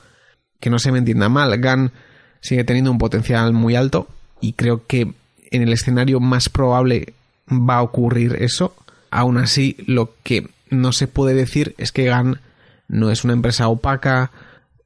Que 0.60 0.70
no 0.70 0.78
se 0.78 0.92
me 0.92 0.98
entienda 0.98 1.28
mal, 1.28 1.56
GAN 1.58 1.92
sigue 2.40 2.64
teniendo 2.64 2.90
un 2.90 2.98
potencial 2.98 3.52
muy 3.52 3.74
alto 3.74 4.08
y 4.40 4.52
creo 4.52 4.86
que 4.86 5.12
en 5.50 5.62
el 5.62 5.72
escenario 5.72 6.20
más 6.20 6.48
probable 6.48 7.14
va 7.50 7.78
a 7.78 7.82
ocurrir 7.82 8.36
eso. 8.40 8.74
Aún 9.10 9.38
así, 9.38 9.76
lo 9.86 10.14
que 10.22 10.48
no 10.70 10.92
se 10.92 11.08
puede 11.08 11.34
decir 11.34 11.74
es 11.78 11.92
que 11.92 12.04
GAN 12.04 12.40
no 12.88 13.10
es 13.10 13.24
una 13.24 13.32
empresa 13.32 13.68
opaca 13.68 14.30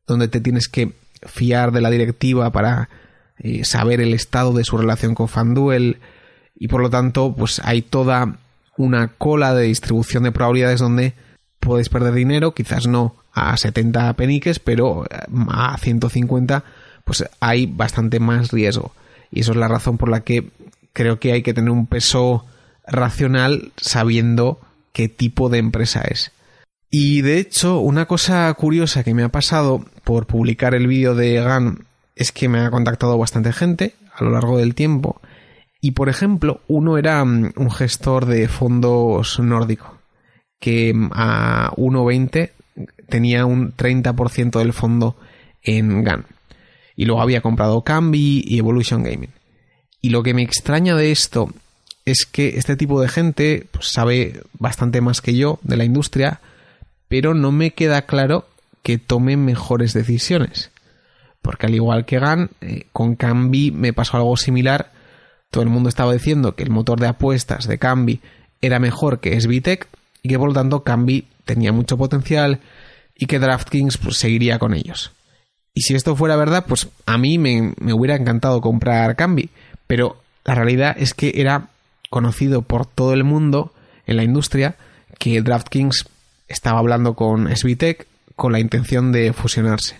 donde 0.06 0.28
te 0.28 0.40
tienes 0.40 0.68
que 0.68 0.92
fiar 1.26 1.72
de 1.72 1.80
la 1.80 1.90
directiva 1.90 2.50
para 2.50 2.88
eh, 3.38 3.64
saber 3.64 4.00
el 4.00 4.14
estado 4.14 4.52
de 4.52 4.64
su 4.64 4.76
relación 4.76 5.14
con 5.14 5.28
FanDuel 5.28 5.98
y 6.56 6.68
por 6.68 6.82
lo 6.82 6.90
tanto 6.90 7.34
pues 7.34 7.60
hay 7.64 7.82
toda 7.82 8.38
una 8.76 9.08
cola 9.08 9.54
de 9.54 9.64
distribución 9.64 10.24
de 10.24 10.32
probabilidades 10.32 10.80
donde 10.80 11.14
puedes 11.60 11.88
perder 11.88 12.14
dinero, 12.14 12.54
quizás 12.54 12.86
no 12.86 13.16
a 13.32 13.56
70 13.56 14.12
peniques, 14.14 14.58
pero 14.58 15.04
eh, 15.06 15.18
a 15.48 15.76
150 15.78 16.64
pues 17.04 17.24
hay 17.40 17.66
bastante 17.66 18.20
más 18.20 18.50
riesgo. 18.50 18.92
Y 19.30 19.40
eso 19.40 19.52
es 19.52 19.58
la 19.58 19.68
razón 19.68 19.98
por 19.98 20.08
la 20.08 20.20
que 20.20 20.50
creo 20.92 21.18
que 21.18 21.32
hay 21.32 21.42
que 21.42 21.54
tener 21.54 21.70
un 21.70 21.86
peso 21.86 22.44
racional 22.86 23.72
sabiendo 23.76 24.60
qué 24.92 25.08
tipo 25.08 25.48
de 25.48 25.58
empresa 25.58 26.02
es. 26.02 26.32
Y 26.90 27.22
de 27.22 27.38
hecho, 27.38 27.78
una 27.78 28.06
cosa 28.06 28.52
curiosa 28.54 29.02
que 29.02 29.14
me 29.14 29.22
ha 29.22 29.30
pasado 29.30 29.84
por 30.04 30.26
publicar 30.26 30.74
el 30.74 30.86
vídeo 30.86 31.14
de 31.14 31.34
GAN 31.34 31.86
es 32.16 32.32
que 32.32 32.48
me 32.48 32.60
ha 32.60 32.70
contactado 32.70 33.16
bastante 33.16 33.52
gente 33.52 33.94
a 34.14 34.24
lo 34.24 34.30
largo 34.30 34.58
del 34.58 34.74
tiempo 34.74 35.20
y 35.84 35.90
por 35.90 36.08
ejemplo, 36.08 36.60
uno 36.68 36.96
era 36.96 37.22
mm, 37.24 37.54
un 37.56 37.70
gestor 37.70 38.26
de 38.26 38.46
fondos 38.46 39.40
nórdico, 39.40 39.98
que 40.60 40.94
mm, 40.94 41.10
a 41.12 41.72
1.20 41.76 42.52
tenía 43.08 43.44
un 43.44 43.76
30% 43.76 44.60
del 44.60 44.72
fondo 44.72 45.16
en 45.60 46.04
GAN. 46.04 46.24
Y 46.96 47.04
luego 47.04 47.22
había 47.22 47.40
comprado 47.40 47.82
Cambi 47.82 48.42
y 48.46 48.58
Evolution 48.58 49.02
Gaming. 49.02 49.30
Y 50.00 50.10
lo 50.10 50.22
que 50.22 50.34
me 50.34 50.42
extraña 50.42 50.96
de 50.96 51.12
esto 51.12 51.50
es 52.04 52.26
que 52.26 52.58
este 52.58 52.76
tipo 52.76 53.00
de 53.00 53.08
gente 53.08 53.66
pues, 53.70 53.88
sabe 53.88 54.42
bastante 54.58 55.00
más 55.00 55.20
que 55.20 55.36
yo 55.36 55.58
de 55.62 55.76
la 55.76 55.84
industria, 55.84 56.40
pero 57.08 57.34
no 57.34 57.52
me 57.52 57.72
queda 57.72 58.02
claro 58.02 58.46
que 58.82 58.98
tome 58.98 59.36
mejores 59.36 59.92
decisiones. 59.92 60.70
Porque 61.40 61.66
al 61.66 61.74
igual 61.74 62.04
que 62.04 62.18
GAN, 62.18 62.50
eh, 62.60 62.86
con 62.92 63.14
Cambi 63.16 63.70
me 63.70 63.92
pasó 63.92 64.16
algo 64.16 64.36
similar 64.36 64.92
todo 65.52 65.62
el 65.62 65.68
mundo 65.68 65.90
estaba 65.90 66.14
diciendo 66.14 66.56
que 66.56 66.62
el 66.64 66.70
motor 66.70 66.98
de 66.98 67.06
apuestas 67.08 67.68
de 67.68 67.78
Cambi 67.78 68.20
era 68.62 68.78
mejor 68.78 69.20
que 69.20 69.38
SBTech 69.38 69.86
y 70.22 70.30
que 70.30 70.38
por 70.38 70.48
lo 70.48 70.54
tanto 70.54 70.82
Cambi 70.82 71.26
tenía 71.44 71.72
mucho 71.72 71.98
potencial 71.98 72.60
y 73.14 73.26
que 73.26 73.38
DraftKings 73.38 73.98
pues, 73.98 74.16
seguiría 74.16 74.58
con 74.58 74.72
ellos. 74.72 75.12
Y 75.74 75.82
si 75.82 75.94
esto 75.94 76.16
fuera 76.16 76.36
verdad, 76.36 76.66
pues 76.66 76.88
a 77.06 77.18
mí 77.18 77.38
me, 77.38 77.74
hubiera 77.92 78.16
encantado 78.16 78.60
comprar 78.60 79.16
Cambi, 79.16 79.50
pero 79.86 80.16
la 80.44 80.54
realidad 80.54 80.94
es 80.98 81.14
que 81.14 81.32
era 81.36 81.68
conocido 82.10 82.62
por 82.62 82.86
todo 82.86 83.14
el 83.14 83.24
mundo 83.24 83.72
en 84.06 84.16
la 84.16 84.22
industria 84.22 84.76
que 85.18 85.40
DraftKings 85.40 86.06
estaba 86.48 86.78
hablando 86.78 87.14
con 87.14 87.54
SBTech 87.54 88.06
con 88.36 88.52
la 88.52 88.60
intención 88.60 89.12
de 89.12 89.32
fusionarse. 89.32 89.96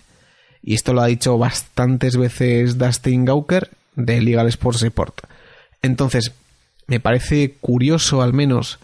Y 0.61 0.75
esto 0.75 0.93
lo 0.93 1.01
ha 1.01 1.07
dicho 1.07 1.37
bastantes 1.37 2.17
veces 2.17 2.77
Dustin 2.77 3.25
Gauker 3.25 3.71
de 3.95 4.21
Legal 4.21 4.47
Sports 4.47 4.81
Report. 4.81 5.15
Entonces, 5.81 6.31
me 6.87 6.99
parece 6.99 7.55
curioso 7.59 8.21
al 8.21 8.33
menos 8.33 8.79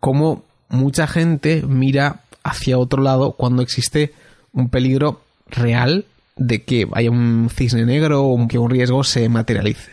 cómo 0.00 0.44
mucha 0.68 1.06
gente 1.06 1.62
mira 1.66 2.22
hacia 2.42 2.78
otro 2.78 3.02
lado 3.02 3.32
cuando 3.32 3.62
existe 3.62 4.12
un 4.52 4.68
peligro 4.68 5.22
real 5.48 6.06
de 6.36 6.64
que 6.64 6.88
haya 6.92 7.10
un 7.10 7.50
cisne 7.50 7.84
negro 7.84 8.24
o 8.24 8.48
que 8.48 8.58
un 8.58 8.70
riesgo 8.70 9.04
se 9.04 9.28
materialice. 9.28 9.92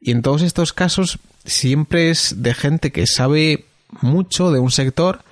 Y 0.00 0.10
en 0.10 0.22
todos 0.22 0.42
estos 0.42 0.72
casos 0.72 1.18
siempre 1.44 2.10
es 2.10 2.42
de 2.42 2.54
gente 2.54 2.92
que 2.92 3.06
sabe 3.06 3.64
mucho 4.00 4.50
de 4.50 4.58
un 4.58 4.70
sector, 4.70 5.22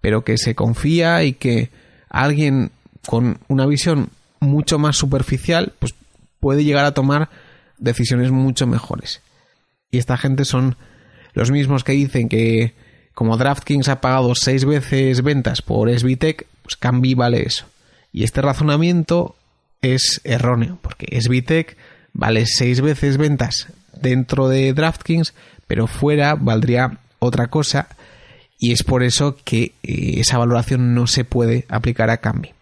pero 0.00 0.24
que 0.24 0.38
se 0.38 0.54
confía 0.54 1.22
y 1.24 1.32
que 1.32 1.70
alguien 2.08 2.70
con 3.06 3.38
una 3.48 3.66
visión 3.66 4.10
mucho 4.40 4.78
más 4.78 4.96
superficial 4.96 5.72
pues 5.78 5.94
puede 6.40 6.64
llegar 6.64 6.84
a 6.84 6.94
tomar 6.94 7.30
decisiones 7.78 8.30
mucho 8.30 8.66
mejores. 8.66 9.22
Y 9.90 9.98
esta 9.98 10.16
gente 10.16 10.44
son 10.44 10.76
los 11.32 11.50
mismos 11.50 11.84
que 11.84 11.92
dicen 11.92 12.28
que 12.28 12.74
como 13.14 13.36
DraftKings 13.36 13.88
ha 13.88 14.00
pagado 14.00 14.34
seis 14.34 14.64
veces 14.64 15.22
ventas 15.22 15.62
por 15.62 15.90
SBTech, 15.90 16.46
pues 16.62 16.76
Cambi 16.76 17.14
vale 17.14 17.42
eso. 17.42 17.66
Y 18.12 18.24
este 18.24 18.42
razonamiento 18.42 19.36
es 19.82 20.20
erróneo, 20.24 20.78
porque 20.82 21.20
SBTech 21.20 21.76
vale 22.12 22.46
seis 22.46 22.80
veces 22.80 23.16
ventas 23.16 23.68
dentro 24.00 24.48
de 24.48 24.72
DraftKings, 24.72 25.34
pero 25.66 25.86
fuera 25.86 26.34
valdría 26.34 26.98
otra 27.18 27.48
cosa 27.48 27.88
y 28.58 28.72
es 28.72 28.82
por 28.82 29.02
eso 29.02 29.36
que 29.44 29.74
eh, 29.82 30.14
esa 30.18 30.38
valoración 30.38 30.94
no 30.94 31.06
se 31.06 31.24
puede 31.24 31.66
aplicar 31.68 32.10
a 32.10 32.18
Cambi. 32.18 32.52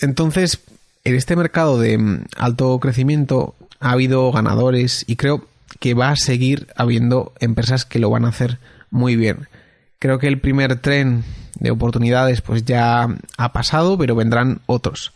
Entonces, 0.00 0.60
en 1.04 1.14
este 1.14 1.36
mercado 1.36 1.78
de 1.78 1.98
mm, 1.98 2.24
alto 2.36 2.78
crecimiento 2.78 3.54
ha 3.80 3.92
habido 3.92 4.30
ganadores 4.32 5.04
y 5.06 5.16
creo 5.16 5.46
que 5.78 5.94
va 5.94 6.10
a 6.10 6.16
seguir 6.16 6.68
habiendo 6.76 7.32
empresas 7.40 7.84
que 7.84 7.98
lo 7.98 8.10
van 8.10 8.24
a 8.24 8.28
hacer 8.28 8.58
muy 8.90 9.16
bien. 9.16 9.48
Creo 9.98 10.18
que 10.18 10.28
el 10.28 10.40
primer 10.40 10.80
tren 10.80 11.24
de 11.58 11.70
oportunidades 11.70 12.42
pues 12.42 12.64
ya 12.64 13.08
ha 13.36 13.52
pasado, 13.52 13.96
pero 13.96 14.14
vendrán 14.14 14.60
otros. 14.66 15.12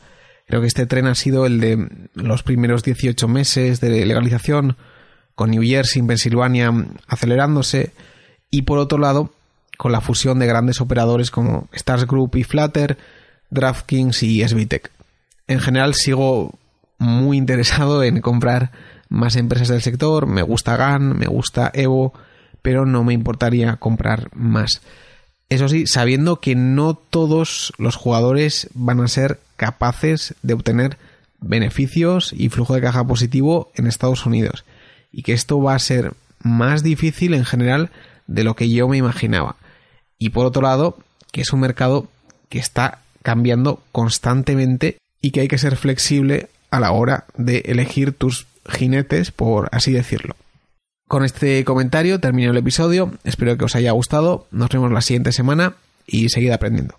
Creo 0.46 0.60
que 0.60 0.66
este 0.66 0.86
tren 0.86 1.06
ha 1.06 1.14
sido 1.14 1.46
el 1.46 1.60
de 1.60 1.88
los 2.14 2.42
primeros 2.42 2.82
18 2.82 3.28
meses 3.28 3.80
de 3.80 4.04
legalización, 4.04 4.76
con 5.34 5.50
New 5.50 5.62
Jersey 5.62 6.02
Pensilvania 6.02 6.72
acelerándose, 7.08 7.92
y 8.50 8.62
por 8.62 8.78
otro 8.78 8.98
lado, 8.98 9.32
con 9.78 9.92
la 9.92 10.00
fusión 10.00 10.38
de 10.38 10.46
grandes 10.46 10.80
operadores 10.80 11.30
como 11.30 11.68
Stars 11.72 12.06
Group 12.06 12.36
y 12.36 12.44
Flutter, 12.44 12.98
DraftKings 13.50 14.22
y 14.22 14.46
SBTech. 14.46 14.90
En 15.48 15.60
general 15.60 15.94
sigo 15.94 16.58
muy 16.98 17.36
interesado 17.36 18.02
en 18.02 18.20
comprar 18.20 18.70
más 19.08 19.36
empresas 19.36 19.68
del 19.68 19.82
sector, 19.82 20.26
me 20.26 20.42
gusta 20.42 20.76
GAN, 20.76 21.18
me 21.18 21.26
gusta 21.26 21.70
Evo, 21.74 22.12
pero 22.62 22.86
no 22.86 23.04
me 23.04 23.12
importaría 23.12 23.76
comprar 23.76 24.28
más. 24.34 24.80
Eso 25.48 25.68
sí, 25.68 25.86
sabiendo 25.86 26.40
que 26.40 26.54
no 26.54 26.94
todos 26.94 27.72
los 27.78 27.96
jugadores 27.96 28.68
van 28.74 29.00
a 29.00 29.08
ser 29.08 29.40
capaces 29.56 30.34
de 30.42 30.54
obtener 30.54 30.98
beneficios 31.40 32.32
y 32.32 32.48
flujo 32.48 32.74
de 32.74 32.80
caja 32.80 33.06
positivo 33.06 33.70
en 33.74 33.86
Estados 33.86 34.24
Unidos 34.26 34.64
y 35.12 35.22
que 35.22 35.32
esto 35.32 35.60
va 35.60 35.74
a 35.74 35.78
ser 35.78 36.14
más 36.42 36.82
difícil 36.82 37.34
en 37.34 37.44
general 37.44 37.90
de 38.26 38.44
lo 38.44 38.56
que 38.56 38.70
yo 38.70 38.88
me 38.88 38.96
imaginaba. 38.96 39.56
Y 40.18 40.30
por 40.30 40.46
otro 40.46 40.62
lado, 40.62 40.98
que 41.32 41.42
es 41.42 41.52
un 41.52 41.60
mercado 41.60 42.08
que 42.48 42.58
está 42.58 42.98
cambiando 43.22 43.82
constantemente 43.92 44.98
y 45.20 45.30
que 45.30 45.40
hay 45.40 45.48
que 45.48 45.58
ser 45.58 45.76
flexible 45.76 46.48
a 46.70 46.80
la 46.80 46.92
hora 46.92 47.24
de 47.36 47.58
elegir 47.66 48.12
tus 48.12 48.46
jinetes, 48.68 49.30
por 49.30 49.68
así 49.72 49.92
decirlo. 49.92 50.36
Con 51.14 51.24
este 51.24 51.64
comentario 51.64 52.18
termino 52.18 52.50
el 52.50 52.56
episodio, 52.56 53.12
espero 53.22 53.56
que 53.56 53.66
os 53.66 53.76
haya 53.76 53.92
gustado, 53.92 54.48
nos 54.50 54.68
vemos 54.68 54.90
la 54.90 55.00
siguiente 55.00 55.30
semana 55.30 55.76
y 56.08 56.28
seguid 56.28 56.50
aprendiendo. 56.50 56.96